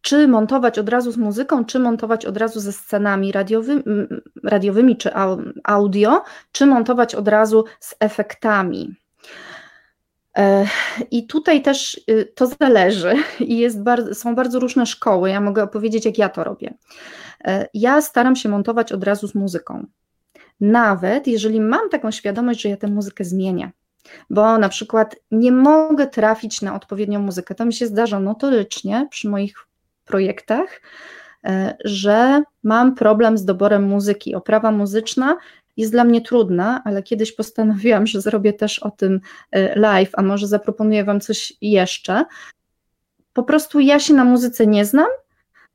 czy 0.00 0.28
montować 0.28 0.78
od 0.78 0.88
razu 0.88 1.12
z 1.12 1.16
muzyką, 1.16 1.64
czy 1.64 1.78
montować 1.78 2.26
od 2.26 2.36
razu 2.36 2.60
ze 2.60 2.72
scenami 2.72 3.32
radiowymi 4.44 4.96
czy 4.96 5.10
audio, 5.64 6.22
czy 6.52 6.66
montować 6.66 7.14
od 7.14 7.28
razu 7.28 7.64
z 7.80 7.94
efektami. 8.00 8.94
E, 10.38 10.66
I 11.10 11.26
tutaj 11.26 11.62
też 11.62 12.00
y, 12.10 12.32
to 12.34 12.46
zależy 12.46 13.14
i 13.40 13.58
jest 13.58 13.82
bardzo, 13.82 14.14
są 14.14 14.34
bardzo 14.34 14.58
różne 14.58 14.86
szkoły. 14.86 15.30
Ja 15.30 15.40
mogę 15.40 15.62
opowiedzieć, 15.62 16.04
jak 16.04 16.18
ja 16.18 16.28
to 16.28 16.44
robię. 16.44 16.74
E, 17.44 17.66
ja 17.74 18.02
staram 18.02 18.36
się 18.36 18.48
montować 18.48 18.92
od 18.92 19.04
razu 19.04 19.28
z 19.28 19.34
muzyką. 19.34 19.86
Nawet 20.60 21.26
jeżeli 21.26 21.60
mam 21.60 21.88
taką 21.88 22.10
świadomość, 22.10 22.60
że 22.60 22.68
ja 22.68 22.76
tę 22.76 22.88
muzykę 22.88 23.24
zmienię, 23.24 23.70
bo 24.30 24.58
na 24.58 24.68
przykład 24.68 25.16
nie 25.30 25.52
mogę 25.52 26.06
trafić 26.06 26.62
na 26.62 26.74
odpowiednią 26.74 27.20
muzykę. 27.20 27.54
To 27.54 27.64
mi 27.64 27.72
się 27.72 27.86
zdarza 27.86 28.20
notorycznie 28.20 29.08
przy 29.10 29.28
moich 29.28 29.54
projektach, 30.04 30.80
e, 31.44 31.76
że 31.84 32.42
mam 32.62 32.94
problem 32.94 33.38
z 33.38 33.44
doborem 33.44 33.84
muzyki. 33.84 34.34
Oprawa 34.34 34.72
muzyczna 34.72 35.36
jest 35.76 35.92
dla 35.92 36.04
mnie 36.04 36.20
trudna, 36.20 36.82
ale 36.84 37.02
kiedyś 37.02 37.32
postanowiłam, 37.32 38.06
że 38.06 38.20
zrobię 38.20 38.52
też 38.52 38.78
o 38.78 38.90
tym 38.90 39.20
e, 39.52 39.78
live, 39.78 40.10
a 40.12 40.22
może 40.22 40.46
zaproponuję 40.46 41.04
Wam 41.04 41.20
coś 41.20 41.52
jeszcze. 41.60 42.24
Po 43.32 43.42
prostu 43.42 43.80
ja 43.80 44.00
się 44.00 44.14
na 44.14 44.24
muzyce 44.24 44.66
nie 44.66 44.84
znam 44.84 45.08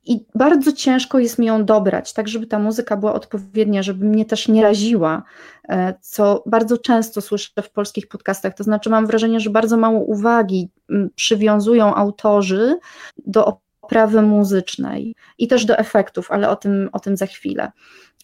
i 0.06 0.26
bardzo 0.36 0.72
ciężko 0.72 1.20
jest 1.20 1.40
mi 1.40 1.46
ją 1.46 1.66
dobrać, 1.66 2.14
tak 2.14 2.28
żeby 2.28 2.48
ta 2.48 2.60
muzyka 2.60 2.98
była 2.98 3.14
odpowiednia, 3.14 3.84
żeby 3.84 4.06
mnie 4.06 4.26
też 4.26 4.48
nie 4.48 4.64
raziła, 4.64 5.24
e, 5.70 5.94
co 6.02 6.44
bardzo 6.46 6.78
często 6.78 7.22
słyszę 7.22 7.62
w 7.62 7.72
polskich 7.72 8.08
podcastach. 8.08 8.56
To 8.56 8.64
znaczy, 8.64 8.90
mam 8.90 9.08
wrażenie, 9.08 9.40
że 9.40 9.50
bardzo 9.50 9.78
mało 9.78 10.00
uwagi 10.00 10.70
przywiązują 11.16 11.96
autorzy 11.96 12.80
do 13.26 13.60
oprawy 13.82 14.22
muzycznej 14.22 15.16
i 15.38 15.48
też 15.48 15.66
do 15.66 15.78
efektów, 15.78 16.32
ale 16.32 16.50
o 16.50 16.56
tym, 16.56 16.90
o 16.94 17.00
tym 17.00 17.18
za 17.18 17.26
chwilę. 17.26 17.72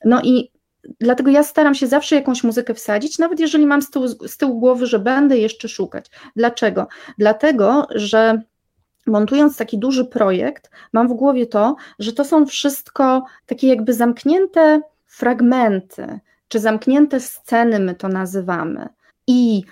No 0.05 0.21
i 0.23 0.51
Dlatego 0.99 1.31
ja 1.31 1.43
staram 1.43 1.75
się 1.75 1.87
zawsze 1.87 2.15
jakąś 2.15 2.43
muzykę 2.43 2.73
wsadzić, 2.73 3.19
nawet 3.19 3.39
jeżeli 3.39 3.65
mam 3.65 3.81
z 3.81 3.89
tyłu, 3.89 4.07
z 4.07 4.37
tyłu 4.37 4.59
głowy, 4.59 4.85
że 4.85 4.99
będę 4.99 5.37
jeszcze 5.37 5.67
szukać. 5.67 6.05
Dlaczego? 6.35 6.87
Dlatego, 7.17 7.87
że 7.95 8.41
montując 9.07 9.57
taki 9.57 9.77
duży 9.77 10.05
projekt, 10.05 10.71
mam 10.93 11.07
w 11.07 11.13
głowie 11.13 11.47
to, 11.47 11.75
że 11.99 12.13
to 12.13 12.25
są 12.25 12.45
wszystko 12.45 13.25
takie 13.45 13.67
jakby 13.67 13.93
zamknięte 13.93 14.81
fragmenty, 15.05 16.19
czy 16.47 16.59
zamknięte 16.59 17.19
sceny, 17.19 17.79
my 17.79 17.95
to 17.95 18.07
nazywamy. 18.07 18.89
I 19.27 19.63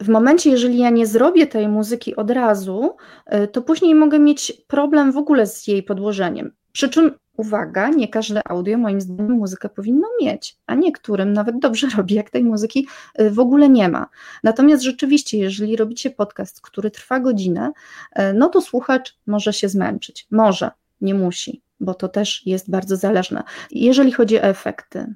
w 0.00 0.08
momencie, 0.08 0.50
jeżeli 0.50 0.78
ja 0.78 0.90
nie 0.90 1.06
zrobię 1.06 1.46
tej 1.46 1.68
muzyki 1.68 2.16
od 2.16 2.30
razu, 2.30 2.96
y, 3.34 3.48
to 3.48 3.62
później 3.62 3.94
mogę 3.94 4.18
mieć 4.18 4.52
problem 4.66 5.12
w 5.12 5.16
ogóle 5.16 5.46
z 5.46 5.66
jej 5.66 5.82
podłożeniem 5.82 6.52
Przy 6.76 6.88
czym 6.88 7.18
uwaga, 7.36 7.88
nie 7.88 8.08
każde 8.08 8.48
audio 8.48 8.78
moim 8.78 9.00
zdaniem 9.00 9.32
muzykę 9.32 9.68
powinno 9.68 10.08
mieć, 10.20 10.56
a 10.66 10.74
niektórym 10.74 11.32
nawet 11.32 11.58
dobrze 11.58 11.88
robi, 11.96 12.14
jak 12.14 12.30
tej 12.30 12.44
muzyki 12.44 12.88
y, 13.20 13.30
w 13.30 13.40
ogóle 13.40 13.68
nie 13.68 13.88
ma. 13.88 14.08
Natomiast 14.42 14.82
rzeczywiście, 14.82 15.38
jeżeli 15.38 15.76
robicie 15.76 16.10
podcast, 16.10 16.60
który 16.60 16.90
trwa 16.90 17.20
godzinę, 17.20 17.72
y, 18.18 18.22
no 18.34 18.48
to 18.48 18.60
słuchacz 18.60 19.18
może 19.26 19.52
się 19.52 19.68
zmęczyć. 19.68 20.26
Może, 20.30 20.70
nie 21.00 21.14
musi, 21.14 21.62
bo 21.80 21.94
to 21.94 22.08
też 22.08 22.46
jest 22.46 22.70
bardzo 22.70 22.96
zależne. 22.96 23.42
Jeżeli 23.70 24.12
chodzi 24.12 24.38
o 24.38 24.42
efekty, 24.42 25.14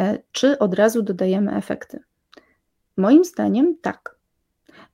y, 0.00 0.22
czy 0.32 0.58
od 0.58 0.74
razu 0.74 1.02
dodajemy 1.02 1.56
efekty? 1.56 2.00
Moim 2.96 3.24
zdaniem 3.24 3.76
tak. 3.80 4.16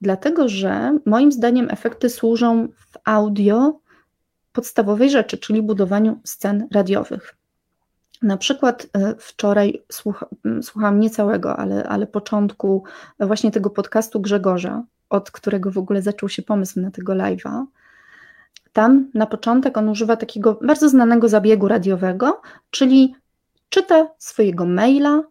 Dlatego, 0.01 0.47
że 0.47 0.99
moim 1.05 1.31
zdaniem 1.31 1.67
efekty 1.69 2.09
służą 2.09 2.67
w 2.67 2.97
audio 3.05 3.79
podstawowej 4.59 5.09
rzeczy, 5.09 5.37
czyli 5.37 5.61
budowaniu 5.61 6.19
scen 6.23 6.67
radiowych. 6.71 7.35
Na 8.21 8.37
przykład 8.37 8.87
e, 8.93 9.15
wczoraj 9.19 9.83
słucha, 9.91 10.25
słuchałam 10.61 10.99
nie 10.99 11.09
całego, 11.09 11.57
ale, 11.57 11.83
ale 11.83 12.07
początku 12.07 12.83
właśnie 13.19 13.51
tego 13.51 13.69
podcastu 13.69 14.19
Grzegorza, 14.19 14.83
od 15.09 15.31
którego 15.31 15.71
w 15.71 15.77
ogóle 15.77 16.01
zaczął 16.01 16.29
się 16.29 16.41
pomysł 16.41 16.79
na 16.79 16.91
tego 16.91 17.13
live'a. 17.13 17.65
Tam 18.73 19.11
na 19.13 19.25
początek 19.25 19.77
on 19.77 19.89
używa 19.89 20.15
takiego 20.15 20.59
bardzo 20.61 20.89
znanego 20.89 21.29
zabiegu 21.29 21.67
radiowego, 21.67 22.41
czyli 22.69 23.15
czyta 23.69 24.07
swojego 24.17 24.65
maila 24.65 25.23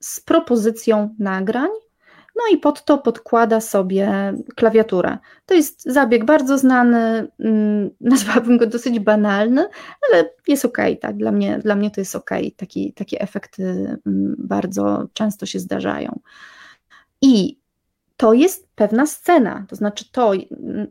z 0.00 0.20
propozycją 0.20 1.14
nagrań 1.18 1.70
no 2.36 2.42
i 2.56 2.58
pod 2.58 2.84
to 2.84 2.98
podkłada 2.98 3.60
sobie 3.60 4.34
klawiaturę. 4.56 5.18
To 5.46 5.54
jest 5.54 5.82
zabieg 5.82 6.24
bardzo 6.24 6.58
znany, 6.58 7.28
mm, 7.38 7.90
nazwałabym 8.00 8.58
go 8.58 8.66
dosyć 8.66 8.98
banalny, 8.98 9.66
ale 10.10 10.30
jest 10.48 10.64
ok, 10.64 10.78
tak, 11.00 11.16
dla 11.16 11.32
mnie, 11.32 11.58
dla 11.58 11.74
mnie 11.76 11.90
to 11.90 12.00
jest 12.00 12.16
ok, 12.16 12.30
Taki, 12.56 12.92
takie 12.92 13.20
efekty 13.20 13.62
mm, 14.06 14.36
bardzo 14.38 15.08
często 15.12 15.46
się 15.46 15.58
zdarzają. 15.58 16.20
I 17.22 17.59
to 18.20 18.32
jest 18.32 18.68
pewna 18.74 19.06
scena, 19.06 19.66
to 19.68 19.76
znaczy 19.76 20.04
to, 20.12 20.32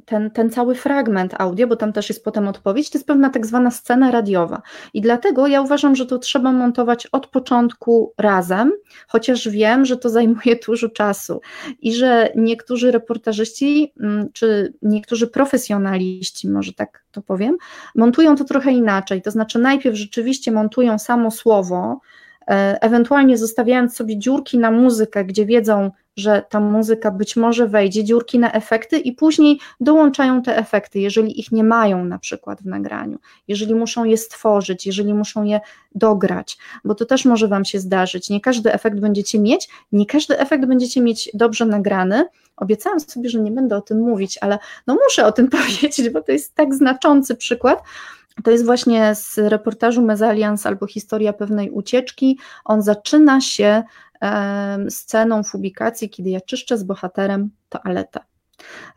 ten, 0.06 0.32
ten 0.32 0.50
cały 0.50 0.76
fragment 0.76 1.34
audio, 1.38 1.68
bo 1.68 1.76
tam 1.76 1.94
też 1.94 2.10
jest 2.10 2.24
potem 2.24 2.48
odpowiedź, 2.48 2.90
to 2.90 2.98
jest 2.98 3.08
pewna 3.08 3.30
tak 3.30 3.46
zwana 3.46 3.72
scena 3.72 4.12
radiowa. 4.12 4.62
I 4.94 5.02
dlatego 5.02 5.48
ja 5.48 5.62
uważam, 5.62 5.96
że 5.96 6.06
to 6.06 6.20
trzeba 6.20 6.52
montować 6.52 7.08
od 7.08 7.28
początku 7.28 8.14
razem, 8.18 8.72
chociaż 9.08 9.50
wiem, 9.50 9.86
że 9.86 9.98
to 9.98 10.10
zajmuje 10.10 10.56
dużo 10.68 10.90
czasu 10.90 11.42
i 11.80 11.94
że 11.94 12.30
niektórzy 12.36 12.92
reportażyści, 12.92 13.94
mm, 14.00 14.30
czy 14.34 14.74
niektórzy 14.82 15.28
profesjonaliści, 15.28 16.50
może 16.50 16.74
tak 16.74 17.04
to 17.12 17.22
powiem, 17.22 17.58
montują 17.96 18.36
to 18.36 18.44
trochę 18.44 18.72
inaczej. 18.72 19.22
To 19.22 19.32
znaczy 19.32 19.60
najpierw 19.60 19.96
rzeczywiście 19.96 20.52
montują 20.52 21.00
samo 21.00 21.32
słowo, 21.32 22.00
ewentualnie 22.82 23.38
zostawiając 23.38 23.96
sobie 23.96 24.18
dziurki 24.18 24.58
na 24.58 24.72
muzykę, 24.72 25.26
gdzie 25.26 25.46
wiedzą, 25.46 25.92
że 26.18 26.44
ta 26.50 26.60
muzyka 26.60 27.12
być 27.12 27.36
może 27.36 27.68
wejdzie, 27.68 28.04
dziurki 28.04 28.40
na 28.40 28.52
efekty 28.52 28.98
i 29.00 29.12
później 29.12 29.60
dołączają 29.80 30.42
te 30.42 30.58
efekty, 30.58 31.00
jeżeli 31.00 31.40
ich 31.40 31.52
nie 31.52 31.64
mają 31.64 32.06
na 32.06 32.20
przykład 32.20 32.62
w 32.62 32.66
nagraniu, 32.66 33.20
jeżeli 33.48 33.76
muszą 33.76 34.04
je 34.04 34.18
stworzyć, 34.18 34.86
jeżeli 34.86 35.14
muszą 35.14 35.44
je 35.44 35.60
dograć, 35.96 36.58
bo 36.84 36.96
to 36.96 37.06
też 37.06 37.26
może 37.26 37.48
Wam 37.48 37.66
się 37.66 37.80
zdarzyć. 37.80 38.30
Nie 38.30 38.42
każdy 38.42 38.74
efekt 38.74 39.00
będziecie 39.00 39.40
mieć, 39.40 39.70
nie 39.92 40.06
każdy 40.06 40.40
efekt 40.40 40.66
będziecie 40.66 41.02
mieć 41.02 41.30
dobrze 41.34 41.66
nagrany. 41.66 42.26
Obiecałam 42.58 43.00
sobie, 43.00 43.30
że 43.30 43.40
nie 43.40 43.52
będę 43.52 43.76
o 43.76 43.82
tym 43.82 44.00
mówić, 44.00 44.38
ale 44.42 44.60
no 44.88 44.98
muszę 45.06 45.26
o 45.26 45.32
tym 45.32 45.50
powiedzieć, 45.58 46.10
bo 46.10 46.22
to 46.22 46.32
jest 46.32 46.56
tak 46.56 46.76
znaczący 46.76 47.36
przykład. 47.36 47.84
To 48.44 48.52
jest 48.52 48.66
właśnie 48.66 49.16
z 49.16 49.38
reportażu 49.38 50.02
Mezalians 50.02 50.66
albo 50.66 50.88
historia 50.88 51.34
pewnej 51.34 51.72
ucieczki. 51.72 52.40
On 52.66 52.82
zaczyna 52.82 53.42
się 53.42 53.84
sceną 54.90 55.42
publikacji, 55.52 56.10
kiedy 56.10 56.30
ja 56.30 56.42
czyszczę 56.42 56.78
z 56.78 56.84
bohaterem 56.84 57.50
toaletę. 57.70 58.20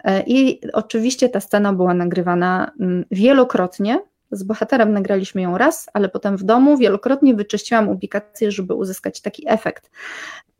E, 0.04 0.22
I 0.26 0.60
oczywiście 0.72 1.28
ta 1.28 1.40
scena 1.40 1.72
była 1.72 1.94
nagrywana 1.94 2.72
mm, 2.80 3.04
wielokrotnie. 3.10 4.00
Z 4.30 4.42
bohaterem 4.42 4.92
nagraliśmy 4.92 5.42
ją 5.42 5.58
raz, 5.58 5.90
ale 5.92 6.08
potem 6.08 6.36
w 6.36 6.42
domu 6.42 6.76
wielokrotnie 6.76 7.34
wyczyściłam 7.34 7.88
ubikację, 7.88 8.52
żeby 8.52 8.74
uzyskać 8.74 9.20
taki 9.20 9.44
efekt. 9.48 9.90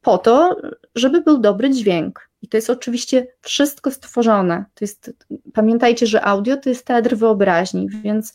Po 0.02 0.18
to, 0.18 0.56
żeby 0.94 1.20
był 1.20 1.38
dobry 1.38 1.70
dźwięk. 1.70 2.28
I 2.42 2.48
to 2.48 2.56
jest 2.56 2.70
oczywiście 2.70 3.26
wszystko 3.40 3.90
stworzone. 3.90 4.64
To 4.74 4.84
jest, 4.84 5.12
pamiętajcie, 5.54 6.06
że 6.06 6.24
audio 6.24 6.56
to 6.56 6.68
jest 6.68 6.86
teatr 6.86 7.16
wyobraźni, 7.16 7.88
więc 7.88 8.32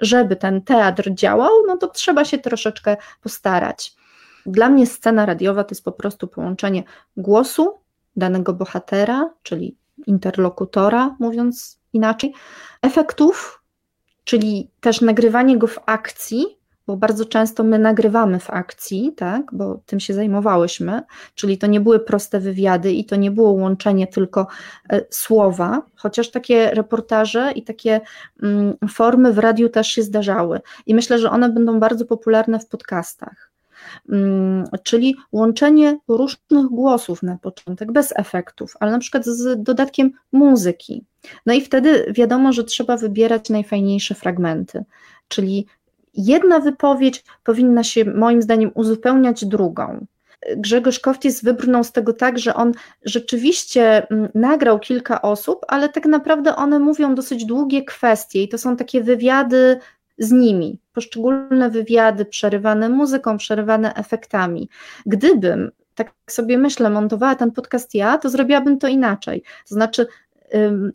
żeby 0.00 0.36
ten 0.36 0.62
teatr 0.62 1.14
działał, 1.14 1.50
no 1.66 1.76
to 1.76 1.88
trzeba 1.88 2.24
się 2.24 2.38
troszeczkę 2.38 2.96
postarać. 3.22 3.96
Dla 4.46 4.68
mnie 4.68 4.86
scena 4.86 5.26
radiowa 5.26 5.64
to 5.64 5.74
jest 5.74 5.84
po 5.84 5.92
prostu 5.92 6.28
połączenie 6.28 6.82
głosu 7.16 7.80
danego 8.16 8.52
bohatera, 8.52 9.30
czyli 9.42 9.76
interlokutora, 10.06 11.16
mówiąc 11.18 11.80
inaczej, 11.92 12.34
efektów, 12.82 13.62
czyli 14.24 14.70
też 14.80 15.00
nagrywanie 15.00 15.58
go 15.58 15.66
w 15.66 15.78
akcji, 15.86 16.59
bo 16.90 16.96
bardzo 16.96 17.24
często 17.24 17.64
my 17.64 17.78
nagrywamy 17.78 18.40
w 18.40 18.50
akcji, 18.50 19.12
tak, 19.16 19.42
bo 19.52 19.80
tym 19.86 20.00
się 20.00 20.14
zajmowałyśmy, 20.14 21.02
czyli 21.34 21.58
to 21.58 21.66
nie 21.66 21.80
były 21.80 22.00
proste 22.00 22.40
wywiady 22.40 22.92
i 22.92 23.04
to 23.04 23.16
nie 23.16 23.30
było 23.30 23.50
łączenie 23.50 24.06
tylko 24.06 24.46
e, 24.88 25.00
słowa, 25.10 25.82
chociaż 25.96 26.30
takie 26.30 26.70
reportaże 26.70 27.52
i 27.52 27.62
takie 27.62 28.00
mm, 28.42 28.74
formy 28.88 29.32
w 29.32 29.38
radiu 29.38 29.68
też 29.68 29.88
się 29.88 30.02
zdarzały. 30.02 30.60
I 30.86 30.94
myślę, 30.94 31.18
że 31.18 31.30
one 31.30 31.48
będą 31.48 31.80
bardzo 31.80 32.04
popularne 32.04 32.58
w 32.58 32.66
podcastach. 32.66 33.50
Mm, 34.08 34.64
czyli 34.82 35.16
łączenie 35.32 35.98
różnych 36.08 36.66
głosów 36.70 37.22
na 37.22 37.38
początek, 37.38 37.92
bez 37.92 38.12
efektów, 38.16 38.74
ale 38.80 38.92
na 38.92 38.98
przykład 38.98 39.26
z 39.26 39.62
dodatkiem 39.62 40.12
muzyki. 40.32 41.04
No 41.46 41.54
i 41.54 41.60
wtedy 41.60 42.12
wiadomo, 42.16 42.52
że 42.52 42.64
trzeba 42.64 42.96
wybierać 42.96 43.50
najfajniejsze 43.50 44.14
fragmenty, 44.14 44.84
czyli 45.28 45.66
jedna 46.14 46.60
wypowiedź 46.60 47.24
powinna 47.44 47.84
się 47.84 48.04
moim 48.04 48.42
zdaniem 48.42 48.70
uzupełniać 48.74 49.44
drugą. 49.44 50.06
Grzegorz 50.56 51.00
Kowtis 51.00 51.44
wybrnął 51.44 51.84
z 51.84 51.92
tego 51.92 52.12
tak, 52.12 52.38
że 52.38 52.54
on 52.54 52.72
rzeczywiście 53.04 54.08
mm, 54.10 54.28
nagrał 54.34 54.78
kilka 54.78 55.22
osób, 55.22 55.64
ale 55.68 55.88
tak 55.88 56.06
naprawdę 56.06 56.56
one 56.56 56.78
mówią 56.78 57.14
dosyć 57.14 57.44
długie 57.44 57.84
kwestie 57.84 58.42
i 58.42 58.48
to 58.48 58.58
są 58.58 58.76
takie 58.76 59.02
wywiady 59.02 59.78
z 60.18 60.30
nimi, 60.30 60.78
poszczególne 60.92 61.70
wywiady 61.70 62.24
przerywane 62.24 62.88
muzyką, 62.88 63.36
przerywane 63.36 63.94
efektami. 63.94 64.68
Gdybym, 65.06 65.70
tak 65.94 66.12
sobie 66.30 66.58
myślę, 66.58 66.90
montowała 66.90 67.34
ten 67.34 67.52
podcast 67.52 67.94
ja, 67.94 68.18
to 68.18 68.30
zrobiłabym 68.30 68.78
to 68.78 68.88
inaczej. 68.88 69.42
To 69.68 69.74
znaczy, 69.74 70.06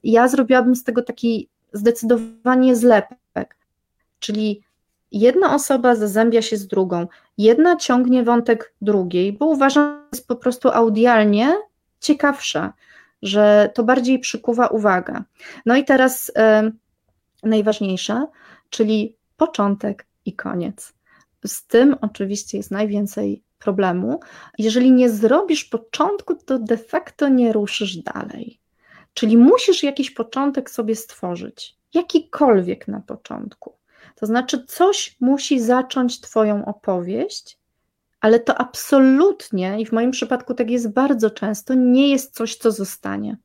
ja 0.03 0.27
zrobiłabym 0.27 0.75
z 0.75 0.84
tego 0.84 1.01
taki 1.01 1.50
zdecydowanie 1.74 2.75
zlepek, 2.75 3.57
czyli 4.19 4.62
jedna 5.19 5.55
osoba 5.55 5.95
zazębia 5.95 6.41
się 6.41 6.57
z 6.57 6.67
drugą, 6.67 7.07
jedna 7.38 7.75
ciągnie 7.75 8.24
wątek 8.24 8.74
drugiej, 8.81 9.34
bo 9.34 9.45
uważam, 9.45 9.84
że 9.84 10.07
jest 10.13 10.27
po 10.27 10.36
prostu 10.36 10.69
audialnie 10.69 11.55
ciekawsze, 12.00 12.72
że 13.22 13.72
to 13.74 13.84
bardziej 13.84 14.19
przykuwa 14.19 14.67
uwagę. 14.67 15.24
No 15.65 15.75
i 15.75 15.86
teraz 15.86 16.31
najważniejsze, 17.43 18.27
czyli 18.69 19.15
początek 19.38 20.05
i 20.25 20.34
koniec. 20.36 20.93
Z 21.45 21.67
tym 21.67 21.95
oczywiście 22.01 22.57
jest 22.57 22.72
najwięcej 22.72 23.43
problemu. 23.60 24.19
Jeżeli 24.57 24.91
nie 24.91 25.10
zrobisz 25.10 25.65
początku, 25.65 26.36
to 26.36 26.60
de 26.60 26.77
facto 26.77 27.27
nie 27.29 27.53
ruszysz 27.53 27.98
dalej. 27.98 28.60
Czyli 29.13 29.38
musisz 29.38 29.84
jakiś 29.84 30.12
początek 30.12 30.69
sobie 30.69 30.95
stworzyć, 30.95 31.75
jakikolwiek 31.93 32.88
na 32.88 33.00
początku. 33.00 33.74
To 34.15 34.25
znaczy, 34.25 34.65
coś 34.67 35.15
musi 35.19 35.60
zacząć 35.60 36.22
Twoją 36.22 36.65
opowieść, 36.65 37.57
ale 38.22 38.39
to 38.39 38.57
absolutnie, 38.57 39.81
i 39.81 39.86
w 39.86 39.91
moim 39.91 40.12
przypadku 40.12 40.53
tak 40.53 40.69
jest 40.69 40.93
bardzo 40.93 41.29
często, 41.29 41.74
nie 41.74 42.10
jest 42.10 42.36
coś, 42.36 42.55
co 42.55 42.72
zostanie. 42.72 43.38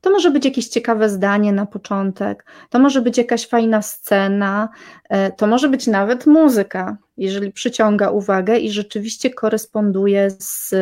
To 0.00 0.10
może 0.10 0.30
być 0.30 0.44
jakieś 0.44 0.68
ciekawe 0.68 1.08
zdanie 1.08 1.52
na 1.52 1.66
początek, 1.66 2.44
to 2.70 2.78
może 2.78 3.02
być 3.02 3.18
jakaś 3.18 3.48
fajna 3.48 3.82
scena, 3.82 4.68
e, 5.08 5.32
to 5.32 5.46
może 5.46 5.68
być 5.68 5.86
nawet 5.86 6.26
muzyka, 6.26 6.96
jeżeli 7.16 7.52
przyciąga 7.52 8.10
uwagę 8.10 8.58
i 8.58 8.70
rzeczywiście 8.70 9.30
koresponduje 9.30 10.30
z, 10.38 10.74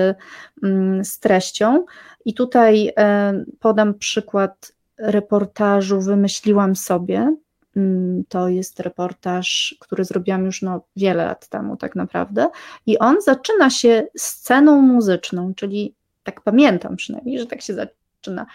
mm, 0.63 1.05
z 1.05 1.19
treścią. 1.19 1.85
I 2.25 2.35
tutaj 2.35 2.93
e, 2.99 3.45
podam 3.61 3.95
przykład 3.95 4.73
reportażu 4.99 6.01
Wymyśliłam 6.01 6.77
sobie. 6.77 7.37
Mm, 7.77 8.25
to 8.29 8.49
jest 8.49 8.81
reportaż, 8.81 9.77
który 9.81 10.05
zrobiłam 10.05 10.45
już 10.45 10.63
no, 10.63 10.81
wiele 10.97 11.25
lat 11.27 11.49
temu, 11.49 11.77
tak 11.77 11.97
naprawdę. 11.97 12.51
I 12.87 12.99
on 12.99 13.21
zaczyna 13.21 13.71
się 13.71 14.07
sceną 14.17 14.81
muzyczną, 14.81 15.55
czyli 15.55 15.95
tak 16.23 16.41
pamiętam 16.41 16.97
przynajmniej, 16.97 17.39
że 17.39 17.47
tak 17.47 17.63
się 17.63 17.75
zaczyna 17.75 18.47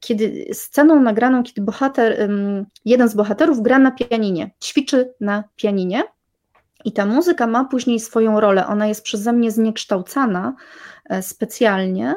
kiedy 0.00 0.46
sceną 0.52 1.00
nagraną, 1.00 1.42
kiedy 1.42 1.62
bohater, 1.62 2.28
jeden 2.84 3.08
z 3.08 3.14
bohaterów 3.14 3.62
gra 3.62 3.78
na 3.78 3.90
pianinie, 3.90 4.50
ćwiczy 4.62 5.14
na 5.20 5.44
pianinie. 5.56 6.02
I 6.84 6.92
ta 6.92 7.06
muzyka 7.06 7.46
ma 7.46 7.64
później 7.64 8.00
swoją 8.00 8.40
rolę. 8.40 8.66
Ona 8.66 8.86
jest 8.86 9.02
przeze 9.02 9.32
mnie 9.32 9.50
zniekształcana 9.50 10.54
e, 11.04 11.22
specjalnie, 11.22 12.14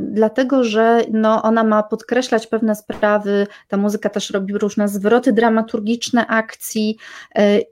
dlatego 0.00 0.64
że 0.64 1.02
no, 1.12 1.42
ona 1.42 1.64
ma 1.64 1.82
podkreślać 1.82 2.46
pewne 2.46 2.74
sprawy. 2.74 3.46
Ta 3.68 3.76
muzyka 3.76 4.08
też 4.08 4.30
robi 4.30 4.58
różne 4.58 4.88
zwroty 4.88 5.32
dramaturgiczne 5.32 6.26
akcji 6.26 6.96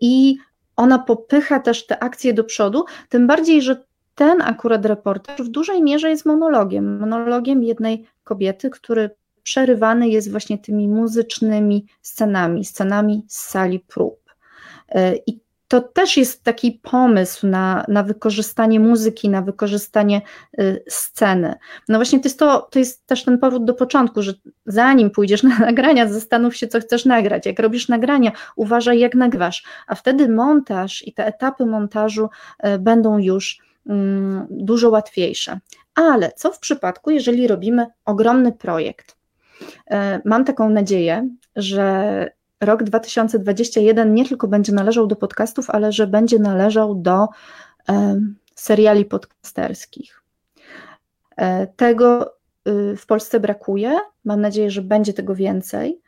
i 0.01 0.37
ona 0.77 0.99
popycha 0.99 1.61
też 1.61 1.87
te 1.87 2.03
akcje 2.03 2.35
do 2.35 2.45
przodu. 2.45 2.85
Tym 3.09 3.27
bardziej, 3.27 3.63
że 3.63 3.85
ten 4.15 4.43
akurat 4.43 4.87
reportaż 4.87 5.43
w 5.43 5.49
dużej 5.49 5.83
mierze 5.83 6.11
jest 6.11 6.27
monologiem, 6.27 6.99
monologiem 6.99 7.63
jednej 7.63 8.07
kobiety, 8.25 8.71
który 8.71 9.11
przerywany 9.43 10.09
jest 10.09 10.31
właśnie 10.31 10.59
tymi 10.59 10.89
muzycznymi 10.89 11.87
scenami, 12.03 12.65
scenami 12.65 13.25
z 13.29 13.39
sali 13.39 13.81
prób. 13.81 14.21
E, 14.89 15.17
I 15.17 15.41
to 15.75 15.81
też 15.81 16.17
jest 16.17 16.45
taki 16.45 16.73
pomysł 16.73 17.47
na, 17.47 17.85
na 17.89 18.03
wykorzystanie 18.03 18.81
muzyki, 18.81 19.29
na 19.29 19.43
wykorzystanie 19.43 20.23
y, 20.61 20.85
sceny. 20.89 21.55
No 21.89 21.99
właśnie 21.99 22.21
to 22.21 22.29
jest, 22.29 22.39
to, 22.39 22.69
to 22.71 22.79
jest 22.79 23.07
też 23.07 23.25
ten 23.25 23.39
powód 23.39 23.65
do 23.65 23.75
początku, 23.75 24.23
że 24.23 24.35
zanim 24.67 25.11
pójdziesz 25.11 25.43
na 25.43 25.59
nagrania, 25.69 26.09
zastanów 26.09 26.57
się, 26.57 26.69
co 26.69 26.81
chcesz 26.81 27.05
nagrać. 27.05 27.47
Jak 27.47 27.59
robisz 27.59 27.89
nagrania, 27.89 28.33
uważaj, 28.57 28.99
jak 28.99 29.15
nagrywasz, 29.15 29.65
a 29.87 29.95
wtedy 29.95 30.29
montaż 30.29 31.07
i 31.07 31.13
te 31.13 31.27
etapy 31.27 31.67
montażu 31.67 32.29
y, 32.67 32.79
będą 32.79 33.19
już 33.19 33.59
Mm, 33.89 34.47
dużo 34.51 34.91
łatwiejsze. 34.91 35.59
Ale 35.95 36.33
co 36.37 36.53
w 36.53 36.59
przypadku, 36.59 37.11
jeżeli 37.11 37.49
robimy 37.49 37.87
ogromny 38.05 38.53
projekt? 38.53 39.17
E, 39.91 40.21
mam 40.25 40.45
taką 40.45 40.71
nadzieję, 40.71 41.29
że 41.57 42.31
rok 42.61 42.83
2021 42.83 44.15
nie 44.15 44.29
tylko 44.29 44.49
będzie 44.49 44.73
należał 44.73 45.07
do 45.07 45.17
podcastów, 45.17 45.71
ale 45.71 45.93
że 45.93 46.07
będzie 46.07 46.39
należał 46.39 46.95
do 46.95 47.29
e, 47.89 48.21
seriali 48.55 49.05
podcasterskich. 49.05 50.23
E, 51.37 51.67
tego 51.67 52.35
y, 52.69 52.97
w 52.97 53.07
Polsce 53.07 53.41
brakuje. 53.41 53.99
Mam 54.25 54.41
nadzieję, 54.41 54.71
że 54.71 54.83
będzie 54.83 55.13
tego 55.13 55.35
więcej. 55.35 56.01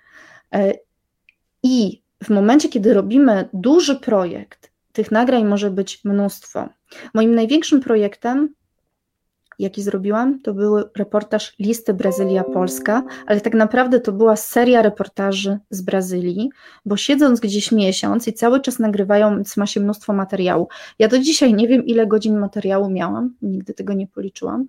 I 1.63 2.03
w 2.25 2.31
momencie, 2.31 2.69
kiedy 2.69 2.95
robimy 2.95 3.49
duży 3.53 3.97
projekt, 3.97 4.71
tych 4.93 5.11
nagrań 5.11 5.45
może 5.45 5.71
być 5.71 6.05
mnóstwo. 6.05 6.69
Moim 7.15 7.35
największym 7.35 7.81
projektem, 7.81 8.55
jaki 9.59 9.83
zrobiłam, 9.83 10.41
to 10.41 10.55
był 10.55 10.77
reportaż 10.97 11.55
Listy 11.59 11.95
Brazylia-Polska, 11.95 13.03
ale 13.27 13.41
tak 13.41 13.55
naprawdę 13.55 14.01
to 14.01 14.13
była 14.13 14.37
seria 14.37 14.83
reportaży 14.83 15.59
z 15.71 15.83
Brazylii, 15.83 16.51
bo 16.85 16.97
siedząc 16.97 17.41
gdzieś 17.41 17.73
miesiąc 17.73 18.29
i 18.29 18.33
cały 18.33 18.61
czas 18.61 18.79
nagrywają, 18.79 19.43
ma 19.57 19.67
się 19.67 19.81
mnóstwo 19.81 20.13
materiału. 20.13 20.69
Ja 20.99 21.09
do 21.09 21.19
dzisiaj 21.19 21.55
nie 21.55 21.69
wiem, 21.69 21.87
ile 21.87 22.07
godzin 22.07 22.39
materiału 22.39 22.91
miałam, 22.91 23.35
nigdy 23.43 23.75
tego 23.75 23.93
nie 23.93 24.07
policzyłam, 24.07 24.67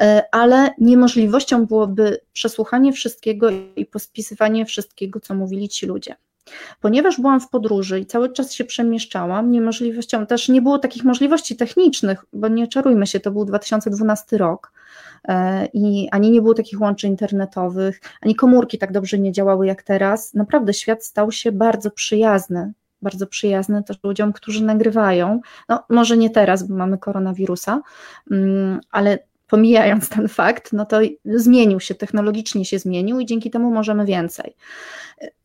e, 0.00 0.22
ale 0.32 0.74
niemożliwością 0.78 1.66
byłoby 1.66 2.20
przesłuchanie 2.32 2.92
wszystkiego 2.92 3.50
i 3.76 3.86
pospisywanie 3.86 4.66
wszystkiego, 4.66 5.20
co 5.20 5.34
mówili 5.34 5.68
ci 5.68 5.86
ludzie. 5.86 6.16
Ponieważ 6.80 7.20
byłam 7.20 7.40
w 7.40 7.48
podróży 7.48 8.00
i 8.00 8.06
cały 8.06 8.32
czas 8.32 8.52
się 8.52 8.64
przemieszczałam, 8.64 9.50
niemożliwością, 9.50 10.26
też 10.26 10.48
nie 10.48 10.62
było 10.62 10.78
takich 10.78 11.04
możliwości 11.04 11.56
technicznych, 11.56 12.24
bo 12.32 12.48
nie 12.48 12.68
czarujmy 12.68 13.06
się, 13.06 13.20
to 13.20 13.30
był 13.30 13.44
2012 13.44 14.38
rok 14.38 14.72
e, 15.28 15.66
i 15.66 16.08
ani 16.10 16.30
nie 16.30 16.42
było 16.42 16.54
takich 16.54 16.80
łączy 16.80 17.06
internetowych, 17.06 18.00
ani 18.22 18.34
komórki 18.34 18.78
tak 18.78 18.92
dobrze 18.92 19.18
nie 19.18 19.32
działały 19.32 19.66
jak 19.66 19.82
teraz. 19.82 20.34
Naprawdę 20.34 20.74
świat 20.74 21.04
stał 21.04 21.32
się 21.32 21.52
bardzo 21.52 21.90
przyjazny, 21.90 22.72
bardzo 23.02 23.26
przyjazny 23.26 23.82
też 23.82 23.96
ludziom, 24.02 24.32
którzy 24.32 24.64
nagrywają. 24.64 25.40
No, 25.68 25.84
może 25.88 26.16
nie 26.16 26.30
teraz, 26.30 26.68
bo 26.68 26.74
mamy 26.74 26.98
koronawirusa, 26.98 27.82
mm, 28.30 28.80
ale 28.90 29.18
pomijając 29.46 30.08
ten 30.08 30.28
fakt, 30.28 30.72
no 30.72 30.86
to 30.86 31.00
zmienił 31.24 31.80
się, 31.80 31.94
technologicznie 31.94 32.64
się 32.64 32.78
zmienił 32.78 33.20
i 33.20 33.26
dzięki 33.26 33.50
temu 33.50 33.70
możemy 33.70 34.04
więcej. 34.04 34.56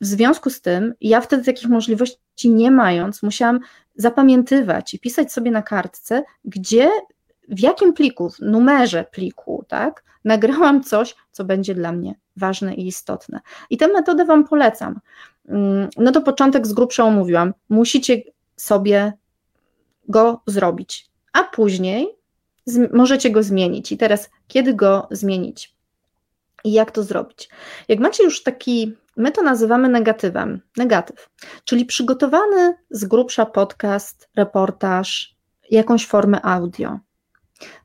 W 0.02 0.06
związku 0.06 0.50
z 0.50 0.62
tym, 0.62 0.94
ja 1.02 1.22
wtedy 1.22 1.44
takich 1.44 1.70
możliwości 1.70 2.50
nie 2.50 2.72
mając, 2.72 3.24
musiałam 3.24 3.60
zapamiętywać 3.96 4.94
i 4.94 5.00
pisać 5.00 5.34
sobie 5.34 5.52
na 5.52 5.62
kartce, 5.62 6.24
gdzie, 6.46 6.90
w 7.50 7.60
jakim 7.60 7.94
pliku, 7.94 8.30
w 8.30 8.40
numerze 8.40 9.06
pliku, 9.12 9.66
tak, 9.68 10.04
nagrałam 10.26 10.84
coś, 10.84 11.16
co 11.32 11.44
będzie 11.44 11.76
dla 11.76 11.92
mnie 11.92 12.16
ważne 12.38 12.76
i 12.76 12.88
istotne. 12.88 13.40
I 13.70 13.78
tę 13.78 13.88
metodę 13.88 14.26
Wam 14.26 14.48
polecam. 14.48 15.00
Mm, 15.48 15.90
no 15.98 16.12
to 16.12 16.22
początek 16.22 16.68
z 16.68 16.74
grubsza 16.74 17.04
omówiłam. 17.04 17.54
Musicie 17.70 18.22
sobie 18.56 19.14
go 20.08 20.42
zrobić, 20.48 21.10
a 21.34 21.44
później 21.44 22.21
możecie 22.94 23.30
go 23.30 23.44
zmienić. 23.44 23.92
I 23.92 23.98
teraz, 23.98 24.30
kiedy 24.48 24.74
go 24.74 25.08
zmienić? 25.12 25.76
I 26.64 26.72
jak 26.72 26.92
to 26.92 27.04
zrobić? 27.04 27.50
Jak 27.88 28.00
macie 28.00 28.24
już 28.24 28.44
taki, 28.44 28.98
my 29.18 29.32
to 29.32 29.42
nazywamy 29.42 29.90
negatywem, 29.90 30.62
negatyw, 30.78 31.30
czyli 31.66 31.86
przygotowany 31.86 32.78
z 32.90 33.06
grubsza 33.06 33.46
podcast, 33.46 34.30
reportaż, 34.36 35.36
jakąś 35.72 36.08
formę 36.08 36.42
audio 36.42 37.00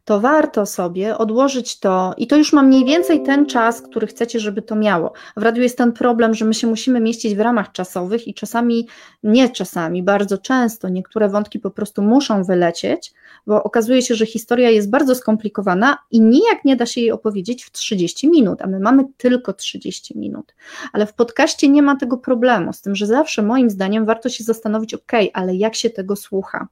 to 0.04 0.20
warto 0.20 0.66
sobie 0.66 1.18
odłożyć 1.18 1.78
to 1.80 2.14
i 2.16 2.26
to 2.26 2.36
już 2.36 2.52
ma 2.52 2.62
mniej 2.62 2.84
więcej 2.84 3.22
ten 3.22 3.46
czas, 3.46 3.82
który 3.82 4.06
chcecie, 4.06 4.40
żeby 4.40 4.62
to 4.62 4.76
miało. 4.76 5.12
W 5.36 5.42
radiu 5.42 5.62
jest 5.62 5.78
ten 5.78 5.92
problem, 5.92 6.34
że 6.34 6.44
my 6.44 6.54
się 6.54 6.66
musimy 6.66 7.00
mieścić 7.00 7.34
w 7.34 7.40
ramach 7.40 7.72
czasowych 7.72 8.28
i 8.28 8.34
czasami, 8.34 8.88
nie 9.22 9.48
czasami, 9.48 10.02
bardzo 10.02 10.38
często 10.38 10.88
niektóre 10.88 11.28
wątki 11.28 11.58
po 11.58 11.70
prostu 11.70 12.02
muszą 12.02 12.44
wylecieć, 12.44 13.12
bo 13.46 13.62
okazuje 13.62 14.02
się, 14.02 14.14
że 14.14 14.26
historia 14.26 14.70
jest 14.70 14.90
bardzo 14.90 15.14
skomplikowana 15.14 15.98
i 16.10 16.20
nijak 16.20 16.64
nie 16.64 16.76
da 16.76 16.86
się 16.86 17.00
jej 17.00 17.12
opowiedzieć 17.12 17.64
w 17.64 17.70
30 17.70 18.28
minut, 18.30 18.62
a 18.62 18.66
my 18.66 18.80
mamy 18.80 19.04
tylko 19.16 19.52
30 19.52 20.18
minut. 20.18 20.54
Ale 20.92 21.06
w 21.06 21.14
podcaście 21.14 21.68
nie 21.68 21.82
ma 21.82 21.96
tego 21.96 22.16
problemu, 22.16 22.72
z 22.72 22.80
tym, 22.80 22.94
że 22.94 23.06
zawsze 23.06 23.42
moim 23.42 23.70
zdaniem 23.70 24.06
warto 24.06 24.28
się 24.28 24.44
zastanowić, 24.44 24.94
ok, 24.94 25.12
ale 25.32 25.56
jak 25.56 25.74
się 25.74 25.90
tego 25.90 26.16
słucha. 26.16 26.68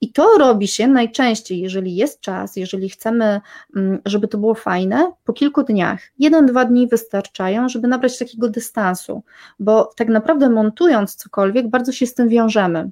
I 0.00 0.12
to 0.12 0.38
robi 0.38 0.68
się 0.68 0.88
najczęściej, 0.88 1.60
jeżeli 1.60 1.96
jest 1.96 2.20
czas, 2.20 2.56
jeżeli 2.56 2.88
chcemy, 2.88 3.40
mm, 3.76 4.00
żeby 4.04 4.28
to 4.28 4.38
było 4.38 4.54
fajne, 4.54 5.12
po 5.24 5.32
kilku 5.32 5.62
dniach. 5.62 6.00
Jeden, 6.18 6.46
dwa 6.46 6.64
dni 6.64 6.88
wystarczają, 6.88 7.68
żeby 7.68 7.88
nabrać 7.88 8.18
takiego 8.18 8.48
dystansu, 8.48 9.22
bo 9.58 9.90
tak 9.96 10.08
naprawdę 10.08 10.50
montując 10.50 11.14
cokolwiek, 11.14 11.68
bardzo 11.68 11.92
się 11.92 12.06
z 12.06 12.14
tym 12.14 12.28
wiążemy. 12.28 12.90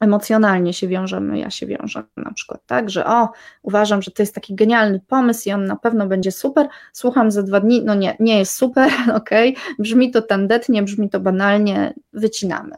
Emocjonalnie 0.00 0.72
się 0.72 0.88
wiążemy, 0.88 1.38
ja 1.38 1.50
się 1.50 1.66
wiążę 1.66 2.02
na 2.16 2.32
przykład, 2.32 2.60
tak, 2.66 2.90
że 2.90 3.06
o, 3.06 3.28
uważam, 3.62 4.02
że 4.02 4.10
to 4.10 4.22
jest 4.22 4.34
taki 4.34 4.54
genialny 4.54 5.00
pomysł 5.06 5.48
i 5.48 5.52
on 5.52 5.64
na 5.64 5.76
pewno 5.76 6.06
będzie 6.06 6.32
super. 6.32 6.68
Słucham 6.92 7.30
za 7.30 7.42
dwa 7.42 7.60
dni, 7.60 7.82
no 7.84 7.94
nie, 7.94 8.16
nie 8.20 8.38
jest 8.38 8.52
super, 8.56 8.90
ok, 9.14 9.30
brzmi 9.78 10.10
to 10.10 10.22
tandetnie, 10.22 10.82
brzmi 10.82 11.10
to 11.10 11.20
banalnie, 11.20 11.94
wycinamy. 12.12 12.74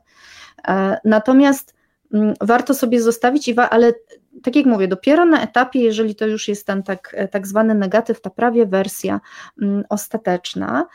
E, 0.68 0.98
natomiast 1.04 1.74
warto 2.40 2.74
sobie 2.74 3.02
zostawić, 3.02 3.54
ale 3.70 3.92
tak 4.42 4.56
jak 4.56 4.66
mówię, 4.66 4.88
dopiero 4.88 5.24
na 5.24 5.42
etapie, 5.42 5.80
jeżeli 5.80 6.14
to 6.14 6.26
już 6.26 6.48
jest 6.48 6.66
ten 6.66 6.82
tak, 6.82 7.16
tak 7.30 7.46
zwany 7.46 7.74
negatyw, 7.74 8.20
ta 8.20 8.30
prawie 8.30 8.66
wersja 8.66 9.20
mm, 9.62 9.84
ostateczna. 9.88 10.86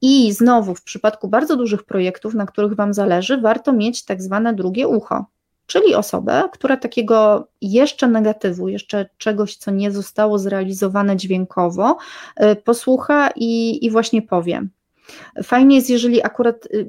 I 0.00 0.32
znowu 0.32 0.74
w 0.74 0.82
przypadku 0.82 1.28
bardzo 1.28 1.56
dużych 1.56 1.84
projektów, 1.84 2.34
na 2.34 2.46
których 2.46 2.74
Wam 2.74 2.94
zależy, 2.94 3.40
warto 3.40 3.72
mieć 3.72 4.04
tak 4.04 4.22
zwane 4.22 4.54
drugie 4.54 4.88
ucho, 4.88 5.26
czyli 5.66 5.94
osobę, 5.94 6.48
która 6.52 6.76
takiego 6.76 7.48
jeszcze 7.60 8.08
negatywu, 8.08 8.68
jeszcze 8.68 9.08
czegoś, 9.18 9.56
co 9.56 9.70
nie 9.70 9.90
zostało 9.90 10.38
zrealizowane 10.38 11.16
dźwiękowo, 11.16 11.96
y, 12.42 12.56
posłucha 12.56 13.30
i, 13.36 13.84
i 13.86 13.90
właśnie 13.90 14.22
powie. 14.22 14.62
Fajnie 15.42 15.76
jest, 15.76 15.90
jeżeli 15.90 16.24
akurat 16.24 16.66
y, 16.66 16.88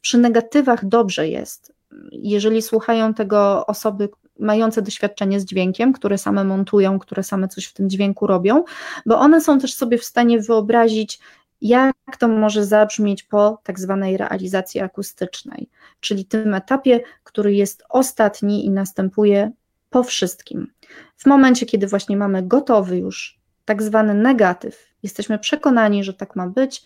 przy 0.00 0.18
negatywach 0.18 0.84
dobrze 0.84 1.28
jest, 1.28 1.72
jeżeli 2.12 2.62
słuchają 2.62 3.14
tego 3.14 3.66
osoby 3.66 4.08
mające 4.38 4.82
doświadczenie 4.82 5.40
z 5.40 5.44
dźwiękiem, 5.44 5.92
które 5.92 6.18
same 6.18 6.44
montują, 6.44 6.98
które 6.98 7.22
same 7.22 7.48
coś 7.48 7.66
w 7.66 7.72
tym 7.72 7.90
dźwięku 7.90 8.26
robią, 8.26 8.64
bo 9.06 9.18
one 9.18 9.40
są 9.40 9.58
też 9.58 9.74
sobie 9.74 9.98
w 9.98 10.04
stanie 10.04 10.40
wyobrazić, 10.40 11.18
jak 11.60 11.94
to 12.18 12.28
może 12.28 12.64
zabrzmieć 12.64 13.22
po 13.22 13.60
tak 13.62 13.80
zwanej 13.80 14.16
realizacji 14.16 14.80
akustycznej, 14.80 15.68
czyli 16.00 16.24
tym 16.24 16.54
etapie, 16.54 17.00
który 17.24 17.54
jest 17.54 17.84
ostatni 17.88 18.66
i 18.66 18.70
następuje 18.70 19.52
po 19.90 20.02
wszystkim. 20.02 20.72
W 21.16 21.26
momencie, 21.26 21.66
kiedy 21.66 21.86
właśnie 21.86 22.16
mamy 22.16 22.42
gotowy 22.42 22.96
już 22.96 23.40
tak 23.64 23.82
zwany 23.82 24.14
negatyw, 24.14 24.86
jesteśmy 25.02 25.38
przekonani, 25.38 26.04
że 26.04 26.14
tak 26.14 26.36
ma 26.36 26.46
być, 26.46 26.84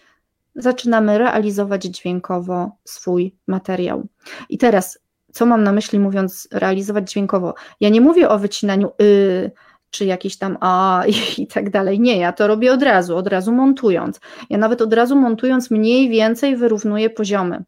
zaczynamy 0.56 1.18
realizować 1.18 1.84
dźwiękowo 1.84 2.70
swój 2.84 3.34
materiał. 3.46 4.06
I 4.48 4.58
teraz, 4.58 4.98
co 5.32 5.46
mam 5.46 5.62
na 5.62 5.72
myśli 5.72 5.98
mówiąc 5.98 6.48
realizować 6.52 7.10
dźwiękowo? 7.10 7.54
Ja 7.80 7.88
nie 7.88 8.00
mówię 8.00 8.28
o 8.28 8.38
wycinaniu 8.38 8.90
y, 9.02 9.50
czy 9.90 10.04
jakiś 10.04 10.38
tam 10.38 10.58
a 10.60 11.02
i, 11.38 11.46
tak 11.46 11.70
dalej. 11.70 12.00
Nie, 12.00 12.18
ja 12.18 12.32
to 12.32 12.46
robię 12.46 12.72
od 12.72 12.82
razu, 12.82 13.16
od 13.16 13.26
razu 13.26 13.52
montując. 13.52 14.20
Ja 14.50 14.58
nawet 14.58 14.82
od 14.82 14.92
razu 14.92 15.16
montując 15.16 15.70
mniej 15.70 16.08
więcej 16.08 16.56
wyrównuję 16.56 17.10
poziomy. 17.10 17.64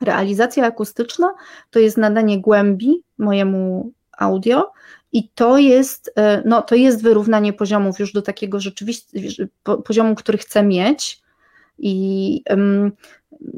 Realizacja 0.00 0.66
akustyczna 0.66 1.34
to 1.70 1.78
jest 1.78 1.96
nadanie 1.96 2.40
głębi 2.40 3.02
mojemu 3.18 3.92
audio 4.18 4.72
i 5.12 5.28
to 5.28 5.58
jest, 5.58 6.12
e, 6.16 6.42
no, 6.44 6.62
to 6.62 6.74
jest 6.74 7.02
wyrównanie 7.02 7.52
poziomów 7.52 7.98
już 7.98 8.12
do 8.12 8.22
takiego 8.22 8.60
rzeczywiście 8.60 9.48
poziomu, 9.84 10.14
który 10.14 10.38
chcę 10.38 10.62
mieć. 10.62 11.22
I 11.78 12.42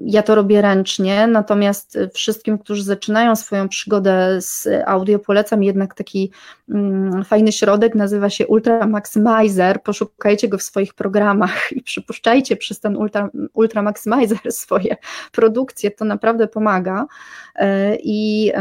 ja 0.04 0.22
to 0.22 0.34
robię 0.34 0.62
ręcznie, 0.62 1.26
natomiast 1.26 1.98
wszystkim, 2.14 2.58
którzy 2.58 2.84
zaczynają 2.84 3.36
swoją 3.36 3.68
przygodę 3.68 4.36
z 4.40 4.68
audio, 4.86 5.18
polecam 5.18 5.62
jednak 5.62 5.94
taki 5.94 6.30
mm, 6.68 7.24
fajny 7.24 7.52
środek, 7.52 7.94
nazywa 7.94 8.30
się 8.30 8.46
Ultra 8.46 8.86
Maximizer. 8.86 9.82
Poszukajcie 9.82 10.48
go 10.48 10.58
w 10.58 10.62
swoich 10.62 10.94
programach 10.94 11.72
i 11.72 11.82
przypuszczajcie 11.82 12.56
przez 12.56 12.80
ten 12.80 12.96
Ultra, 12.96 13.30
Ultra 13.52 13.82
Maximizer 13.82 14.52
swoje 14.64 14.96
produkcje, 15.32 15.90
to 15.90 16.04
naprawdę 16.04 16.48
pomaga 16.48 17.06
e, 17.54 17.96
i, 17.96 18.52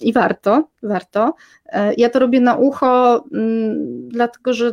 i 0.00 0.12
warto, 0.12 0.68
warto. 0.82 1.34
E, 1.66 1.94
ja 1.94 2.10
to 2.10 2.18
robię 2.18 2.40
na 2.40 2.56
ucho, 2.56 3.24
mm, 3.32 4.08
dlatego 4.08 4.52
że 4.54 4.72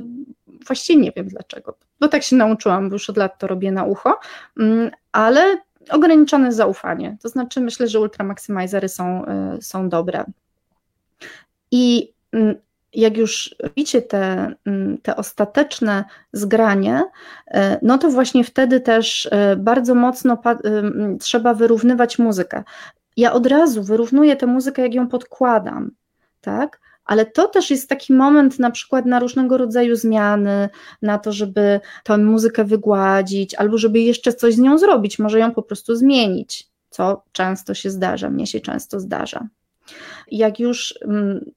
właściwie 0.68 1.02
nie 1.02 1.12
wiem 1.16 1.28
dlaczego, 1.28 1.78
bo 2.00 2.08
tak 2.08 2.24
się 2.24 2.36
nauczyłam, 2.36 2.90
bo 2.90 2.96
już 2.96 3.10
od 3.10 3.18
lat 3.18 3.40
to 3.40 3.48
robię 3.48 3.72
na 3.72 3.84
ucho, 3.84 4.20
mm, 4.60 4.92
ale 5.12 5.58
ograniczone 5.90 6.52
zaufanie. 6.52 7.18
To 7.22 7.30
znaczy, 7.30 7.62
myślę, 7.62 7.88
że 7.88 8.00
Ultra 8.00 8.26
Maximizery 8.26 8.90
są, 8.90 9.26
y, 9.58 9.62
są 9.62 9.90
dobre. 9.90 10.26
I 11.72 12.14
mm, 12.32 12.56
jak 12.94 13.18
już 13.18 13.56
widzicie 13.78 14.02
te, 14.02 14.54
mm, 14.66 14.98
te 14.98 15.16
ostateczne 15.16 16.04
zgranie, 16.34 17.04
y, 17.48 17.60
no 17.82 17.98
to 17.98 18.10
właśnie 18.10 18.44
wtedy 18.44 18.80
też 18.80 19.26
y, 19.26 19.30
bardzo 19.58 19.96
mocno 19.96 20.38
trzeba 21.20 21.54
wyrównywać 21.54 22.20
muzykę. 22.20 22.64
Ja 23.18 23.34
od 23.34 23.48
razu 23.48 23.84
wyrównuję 23.84 24.36
tę 24.36 24.48
muzykę, 24.48 24.82
jak 24.82 24.94
ją 24.94 25.08
podkładam, 25.08 25.92
tak? 26.42 26.80
Ale 27.06 27.26
to 27.26 27.48
też 27.48 27.72
jest 27.72 27.90
taki 27.90 28.14
moment 28.14 28.60
na 28.60 28.72
przykład 28.72 29.06
na 29.06 29.20
różnego 29.20 29.58
rodzaju 29.58 29.96
zmiany, 29.96 30.70
na 31.02 31.18
to, 31.18 31.32
żeby 31.32 31.80
tę 32.04 32.18
muzykę 32.18 32.66
wygładzić, 32.66 33.56
albo 33.56 33.78
żeby 33.78 34.00
jeszcze 34.00 34.34
coś 34.34 34.54
z 34.54 34.60
nią 34.60 34.78
zrobić, 34.78 35.20
może 35.20 35.40
ją 35.40 35.52
po 35.52 35.64
prostu 35.64 35.96
zmienić, 35.96 36.68
co 36.90 37.24
często 37.32 37.74
się 37.74 37.90
zdarza, 37.90 38.30
mnie 38.30 38.48
się 38.48 38.60
często 38.60 39.00
zdarza. 39.00 39.48
Jak 40.32 40.60
już 40.60 41.00
mm, 41.02 41.52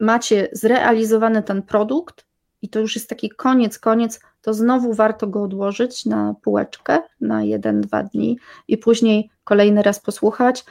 macie 0.00 0.48
zrealizowany 0.52 1.42
ten 1.42 1.62
produkt, 1.62 2.24
i 2.62 2.68
to 2.68 2.80
już 2.80 2.94
jest 2.94 3.08
taki 3.08 3.30
koniec, 3.30 3.78
koniec, 3.78 4.20
to 4.42 4.54
znowu 4.54 4.94
warto 4.94 5.26
go 5.26 5.42
odłożyć 5.42 6.06
na 6.06 6.34
półeczkę 6.42 6.98
na 7.20 7.42
jeden, 7.42 7.80
dwa 7.80 8.02
dni 8.02 8.38
i 8.68 8.78
później 8.78 9.30
kolejny 9.44 9.82
raz 9.82 10.00
posłuchać, 10.00 10.64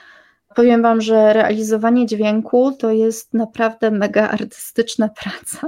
Powiem 0.56 0.82
Wam, 0.82 1.02
że 1.02 1.34
realizowanie 1.34 2.06
dźwięku 2.06 2.72
to 2.72 2.92
jest 2.92 3.34
naprawdę 3.34 3.92
mega 3.92 4.30
artystyczna 4.30 5.10
praca. 5.24 5.68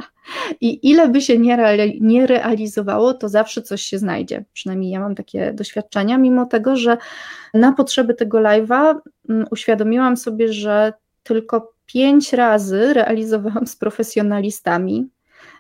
I 0.61 0.89
ile 0.89 1.07
by 1.07 1.21
się 1.21 1.37
nie, 1.37 1.55
reali 1.55 1.99
nie 2.01 2.27
realizowało, 2.27 3.13
to 3.13 3.29
zawsze 3.29 3.61
coś 3.61 3.81
się 3.81 3.97
znajdzie. 3.97 4.45
Przynajmniej 4.53 4.91
ja 4.91 4.99
mam 4.99 5.15
takie 5.15 5.53
doświadczenia, 5.53 6.17
mimo 6.17 6.45
tego, 6.45 6.75
że 6.75 6.97
na 7.53 7.71
potrzeby 7.73 8.13
tego 8.13 8.37
live'a 8.37 8.95
mm, 9.29 9.45
uświadomiłam 9.51 10.17
sobie, 10.17 10.53
że 10.53 10.93
tylko 11.23 11.73
pięć 11.85 12.33
razy 12.33 12.93
realizowałam 12.93 13.67
z 13.67 13.75
profesjonalistami. 13.75 15.09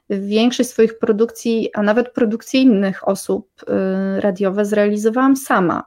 Większość 0.09 0.69
swoich 0.69 0.99
produkcji, 0.99 1.69
a 1.73 1.83
nawet 1.83 2.13
produkcji 2.13 2.61
innych 2.61 3.07
osób 3.07 3.49
y, 4.17 4.21
radiowe 4.21 4.65
zrealizowałam 4.65 5.35
sama 5.35 5.83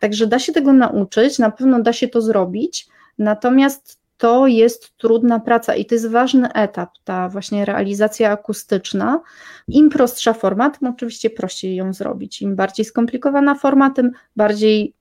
Także 0.00 0.26
da 0.26 0.38
się 0.38 0.52
tego 0.52 0.72
nauczyć, 0.72 1.38
na 1.38 1.50
pewno 1.50 1.82
da 1.82 1.92
się 1.92 2.08
to 2.08 2.20
zrobić, 2.20 2.88
natomiast 3.18 4.06
to 4.16 4.46
jest 4.46 4.96
trudna 4.96 5.40
praca 5.40 5.74
i 5.74 5.86
to 5.86 5.94
jest 5.94 6.10
ważny 6.10 6.52
etap, 6.52 6.90
ta 7.04 7.28
właśnie 7.28 7.64
realizacja 7.64 8.30
akustyczna. 8.30 9.20
Im 9.68 9.90
prostsza 9.90 10.32
forma, 10.32 10.70
tym 10.70 10.88
oczywiście 10.88 11.30
prościej 11.30 11.76
ją 11.76 11.92
zrobić. 11.92 12.42
Im 12.42 12.56
bardziej 12.56 12.84
skomplikowana 12.84 13.54
forma, 13.54 13.90
tym 13.90 14.12
bardziej 14.36 14.94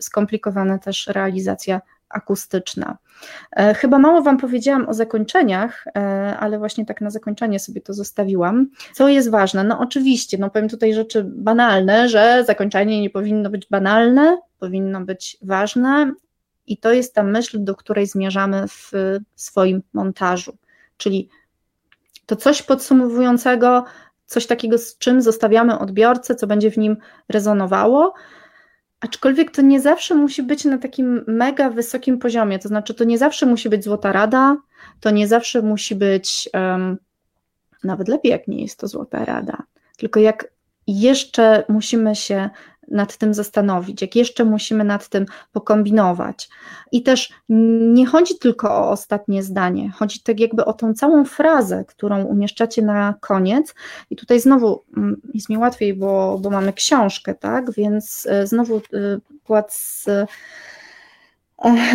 skomplikowana 0.00 0.78
też 0.78 1.06
realizacja 1.06 1.80
akustyczna. 2.08 2.98
E, 3.56 3.74
chyba 3.74 3.98
mało 3.98 4.22
Wam 4.22 4.38
powiedziałam 4.38 4.88
o 4.88 4.94
zakończeniach, 4.94 5.84
e, 5.86 6.36
ale 6.40 6.58
właśnie 6.58 6.86
tak 6.86 7.00
na 7.00 7.10
zakończenie 7.10 7.60
sobie 7.60 7.80
to 7.80 7.94
zostawiłam. 7.94 8.66
Co 8.92 9.08
jest 9.08 9.30
ważne? 9.30 9.64
No 9.64 9.78
oczywiście, 9.78 10.38
no 10.38 10.50
powiem 10.50 10.68
tutaj 10.68 10.94
rzeczy 10.94 11.24
banalne, 11.24 12.08
że 12.08 12.44
zakończenie 12.46 13.00
nie 13.00 13.10
powinno 13.10 13.50
być 13.50 13.66
banalne, 13.70 14.38
powinno 14.58 15.00
być 15.00 15.38
ważne 15.42 16.12
i 16.66 16.78
to 16.78 16.92
jest 16.92 17.14
ta 17.14 17.22
myśl, 17.22 17.64
do 17.64 17.74
której 17.74 18.06
zmierzamy 18.06 18.68
w 18.68 18.92
swoim 19.34 19.82
montażu, 19.92 20.56
czyli 20.96 21.28
to 22.26 22.36
coś 22.36 22.62
podsumowującego, 22.62 23.84
coś 24.26 24.46
takiego, 24.46 24.78
z 24.78 24.98
czym 24.98 25.22
zostawiamy 25.22 25.78
odbiorcę, 25.78 26.34
co 26.34 26.46
będzie 26.46 26.70
w 26.70 26.76
nim 26.76 26.96
rezonowało, 27.28 28.14
Aczkolwiek 29.06 29.50
to 29.50 29.62
nie 29.62 29.80
zawsze 29.80 30.14
musi 30.14 30.42
być 30.42 30.64
na 30.64 30.78
takim 30.78 31.24
mega 31.26 31.70
wysokim 31.70 32.18
poziomie, 32.18 32.58
to 32.58 32.68
znaczy 32.68 32.94
to 32.94 33.04
nie 33.04 33.18
zawsze 33.18 33.46
musi 33.46 33.68
być 33.68 33.84
złota 33.84 34.12
rada, 34.12 34.56
to 35.00 35.10
nie 35.10 35.28
zawsze 35.28 35.62
musi 35.62 35.94
być, 35.94 36.48
um, 36.54 36.98
nawet 37.84 38.08
lepiej 38.08 38.32
jak 38.32 38.48
nie 38.48 38.62
jest 38.62 38.78
to 38.78 38.88
złota 38.88 39.24
rada, 39.24 39.62
tylko 39.96 40.20
jak 40.20 40.48
jeszcze 40.86 41.64
musimy 41.68 42.16
się 42.16 42.50
nad 42.88 43.16
tym 43.16 43.34
zastanowić, 43.34 44.02
jak 44.02 44.16
jeszcze 44.16 44.44
musimy 44.44 44.84
nad 44.84 45.08
tym 45.08 45.26
pokombinować. 45.52 46.48
I 46.92 47.02
też 47.02 47.32
nie 47.48 48.06
chodzi 48.06 48.38
tylko 48.38 48.70
o 48.70 48.90
ostatnie 48.90 49.42
zdanie, 49.42 49.90
chodzi 49.90 50.20
tak 50.20 50.40
jakby 50.40 50.64
o 50.64 50.72
tą 50.72 50.94
całą 50.94 51.24
frazę, 51.24 51.84
którą 51.88 52.24
umieszczacie 52.24 52.82
na 52.82 53.14
koniec. 53.20 53.74
I 54.10 54.16
tutaj 54.16 54.40
znowu 54.40 54.82
mm, 54.96 55.20
jest 55.34 55.48
mi 55.48 55.58
łatwiej, 55.58 55.94
bo, 55.94 56.38
bo 56.42 56.50
mamy 56.50 56.72
książkę, 56.72 57.34
tak? 57.34 57.72
Więc 57.72 58.26
e, 58.30 58.46
znowu 58.46 58.80
przykład 59.28 59.72
z, 59.72 60.08
e, 60.08 60.26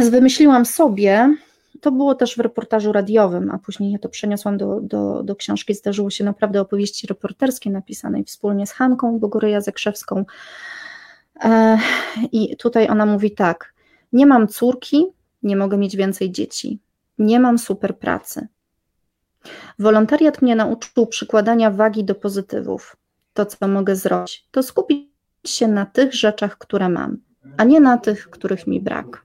z 0.03 0.09
wymyśliłam 0.09 0.65
sobie. 0.65 1.35
To 1.81 1.91
było 1.91 2.15
też 2.15 2.35
w 2.35 2.39
reportażu 2.39 2.91
radiowym, 2.91 3.51
a 3.51 3.57
później 3.57 3.91
ja 3.91 3.99
to 3.99 4.09
przeniosłam 4.09 4.57
do, 4.57 4.81
do, 4.81 5.23
do 5.23 5.35
książki. 5.35 5.73
Zdarzyło 5.73 6.09
się 6.09 6.23
naprawdę 6.23 6.61
opowieści 6.61 7.07
reporterskie 7.07 7.69
napisanej 7.69 8.23
wspólnie 8.23 8.67
z 8.67 8.71
Hanką 8.71 9.19
Bogoryja 9.19 9.61
Zakrzewską. 9.61 10.25
I 12.31 12.57
tutaj 12.57 12.89
ona 12.89 13.05
mówi 13.05 13.31
tak: 13.31 13.73
Nie 14.13 14.25
mam 14.25 14.47
córki, 14.47 15.05
nie 15.43 15.55
mogę 15.55 15.77
mieć 15.77 15.95
więcej 15.95 16.31
dzieci, 16.31 16.79
nie 17.17 17.39
mam 17.39 17.57
super 17.57 17.97
pracy. 17.97 18.47
Wolontariat 19.79 20.41
mnie 20.41 20.55
nauczył 20.55 21.07
przykładania 21.07 21.71
wagi 21.71 22.03
do 22.03 22.15
pozytywów. 22.15 22.95
To, 23.33 23.45
co 23.45 23.67
mogę 23.67 23.95
zrobić, 23.95 24.47
to 24.51 24.63
skupić 24.63 25.11
się 25.45 25.67
na 25.67 25.85
tych 25.85 26.13
rzeczach, 26.13 26.57
które 26.57 26.89
mam, 26.89 27.17
a 27.57 27.63
nie 27.63 27.79
na 27.79 27.97
tych, 27.97 28.29
których 28.29 28.67
mi 28.67 28.81
brak. 28.81 29.23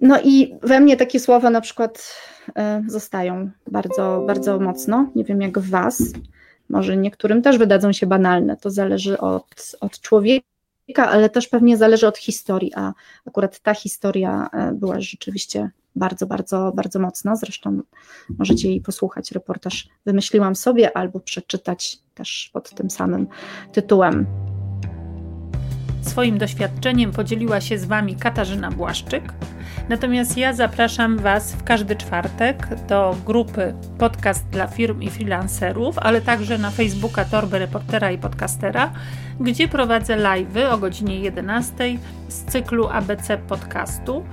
No 0.00 0.20
i 0.24 0.54
we 0.62 0.80
mnie 0.80 0.96
takie 0.96 1.20
słowa 1.20 1.50
na 1.50 1.60
przykład 1.60 2.16
e, 2.56 2.82
zostają 2.86 3.50
bardzo, 3.70 4.24
bardzo 4.26 4.60
mocno. 4.60 5.10
Nie 5.14 5.24
wiem 5.24 5.40
jak 5.40 5.58
w 5.58 5.70
Was. 5.70 6.02
Może 6.68 6.96
niektórym 6.96 7.42
też 7.42 7.58
wydadzą 7.58 7.92
się 7.92 8.06
banalne, 8.06 8.56
to 8.56 8.70
zależy 8.70 9.18
od, 9.18 9.76
od 9.80 10.00
człowieka, 10.00 11.08
ale 11.08 11.30
też 11.30 11.48
pewnie 11.48 11.76
zależy 11.76 12.06
od 12.06 12.18
historii, 12.18 12.72
a 12.74 12.92
akurat 13.26 13.60
ta 13.60 13.74
historia 13.74 14.48
e, 14.52 14.72
była 14.72 15.00
rzeczywiście 15.00 15.70
bardzo, 15.96 16.26
bardzo, 16.26 16.72
bardzo 16.74 16.98
mocna. 16.98 17.36
Zresztą 17.36 17.80
możecie 18.38 18.68
jej 18.68 18.80
posłuchać. 18.80 19.32
Reportaż 19.32 19.88
wymyśliłam 20.06 20.56
sobie 20.56 20.96
albo 20.96 21.20
przeczytać 21.20 21.98
też 22.14 22.50
pod 22.52 22.70
tym 22.70 22.90
samym 22.90 23.26
tytułem. 23.72 24.26
Swoim 26.00 26.38
doświadczeniem 26.38 27.12
podzieliła 27.12 27.60
się 27.60 27.78
z 27.78 27.84
Wami 27.84 28.16
Katarzyna 28.16 28.70
Błaszczyk. 28.70 29.32
Natomiast 29.88 30.36
ja 30.36 30.52
zapraszam 30.52 31.18
Was 31.18 31.52
w 31.52 31.64
każdy 31.64 31.96
czwartek 31.96 32.68
do 32.88 33.16
grupy 33.26 33.74
Podcast 33.98 34.48
dla 34.48 34.66
firm 34.66 35.02
i 35.02 35.10
freelancerów, 35.10 35.98
ale 35.98 36.20
także 36.20 36.58
na 36.58 36.70
Facebooka 36.70 37.24
Torby 37.24 37.58
Reportera 37.58 38.10
i 38.10 38.18
Podcastera, 38.18 38.92
gdzie 39.40 39.68
prowadzę 39.68 40.16
live'y 40.16 40.70
o 40.70 40.78
godzinie 40.78 41.20
11 41.20 41.98
z 42.28 42.44
cyklu 42.44 42.88
ABC 42.88 43.38
Podcastu. 43.38 44.24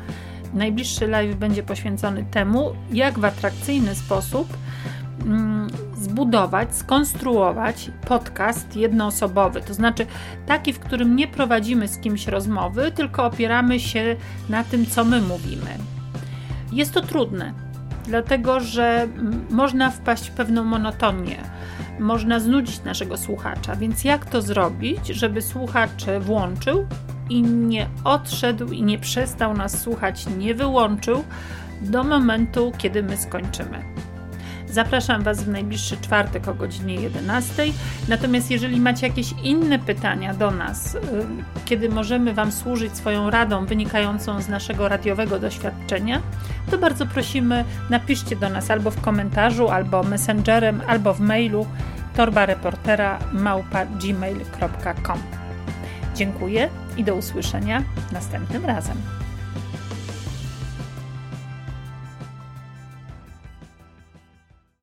Najbliższy 0.53 1.07
live 1.07 1.35
będzie 1.35 1.63
poświęcony 1.63 2.25
temu, 2.31 2.71
jak 2.91 3.19
w 3.19 3.25
atrakcyjny 3.25 3.95
sposób 3.95 4.57
zbudować, 5.97 6.75
skonstruować 6.75 7.91
podcast 8.07 8.75
jednoosobowy, 8.75 9.61
to 9.61 9.73
znaczy 9.73 10.05
taki, 10.45 10.73
w 10.73 10.79
którym 10.79 11.15
nie 11.15 11.27
prowadzimy 11.27 11.87
z 11.87 11.97
kimś 11.97 12.27
rozmowy, 12.27 12.91
tylko 12.91 13.25
opieramy 13.25 13.79
się 13.79 14.15
na 14.49 14.63
tym, 14.63 14.85
co 14.85 15.03
my 15.03 15.21
mówimy. 15.21 15.77
Jest 16.71 16.93
to 16.93 17.01
trudne. 17.01 17.53
dlatego 18.07 18.59
że 18.59 19.07
można 19.49 19.89
wpaść 19.89 20.29
w 20.29 20.33
pewną 20.33 20.63
monotonię, 20.63 21.37
można 21.99 22.39
znudzić 22.39 22.83
naszego 22.83 23.17
słuchacza. 23.17 23.75
Więc 23.75 24.03
jak 24.03 24.25
to 24.25 24.41
zrobić, 24.41 25.07
żeby 25.07 25.41
słuchacz 25.41 26.05
włączył 26.19 26.87
i 27.29 27.41
nie 27.41 27.87
odszedł 28.03 28.71
i 28.71 28.83
nie 28.83 28.99
przestał 28.99 29.53
nas 29.53 29.81
słuchać, 29.81 30.27
nie 30.37 30.55
wyłączył 30.55 31.23
do 31.81 32.03
momentu, 32.03 32.71
kiedy 32.77 33.03
my 33.03 33.17
skończymy? 33.17 34.06
Zapraszam 34.69 35.23
Was 35.23 35.43
w 35.43 35.47
najbliższy 35.47 35.97
czwartek 35.97 36.47
o 36.47 36.53
godzinie 36.53 36.95
11. 36.95 37.63
Natomiast 38.07 38.51
jeżeli 38.51 38.79
macie 38.79 39.07
jakieś 39.07 39.33
inne 39.43 39.79
pytania 39.79 40.33
do 40.33 40.51
nas, 40.51 40.95
y, 40.95 40.99
kiedy 41.65 41.89
możemy 41.89 42.33
Wam 42.33 42.51
służyć 42.51 42.97
swoją 42.97 43.29
radą 43.29 43.65
wynikającą 43.65 44.41
z 44.41 44.49
naszego 44.49 44.87
radiowego 44.87 45.39
doświadczenia, 45.39 46.21
to 46.71 46.77
bardzo 46.77 47.05
prosimy, 47.05 47.65
napiszcie 47.89 48.35
do 48.35 48.49
nas 48.49 48.71
albo 48.71 48.91
w 48.91 49.01
komentarzu, 49.01 49.69
albo 49.69 50.03
messengerem, 50.03 50.81
albo 50.87 51.13
w 51.13 51.19
mailu 51.19 51.65
torbareportera 52.15 53.19
małpa 53.33 53.85
gmail.com. 53.85 55.19
Dziękuję 56.15 56.69
i 56.97 57.03
do 57.03 57.15
usłyszenia 57.15 57.83
następnym 58.11 58.65
razem. 58.65 58.97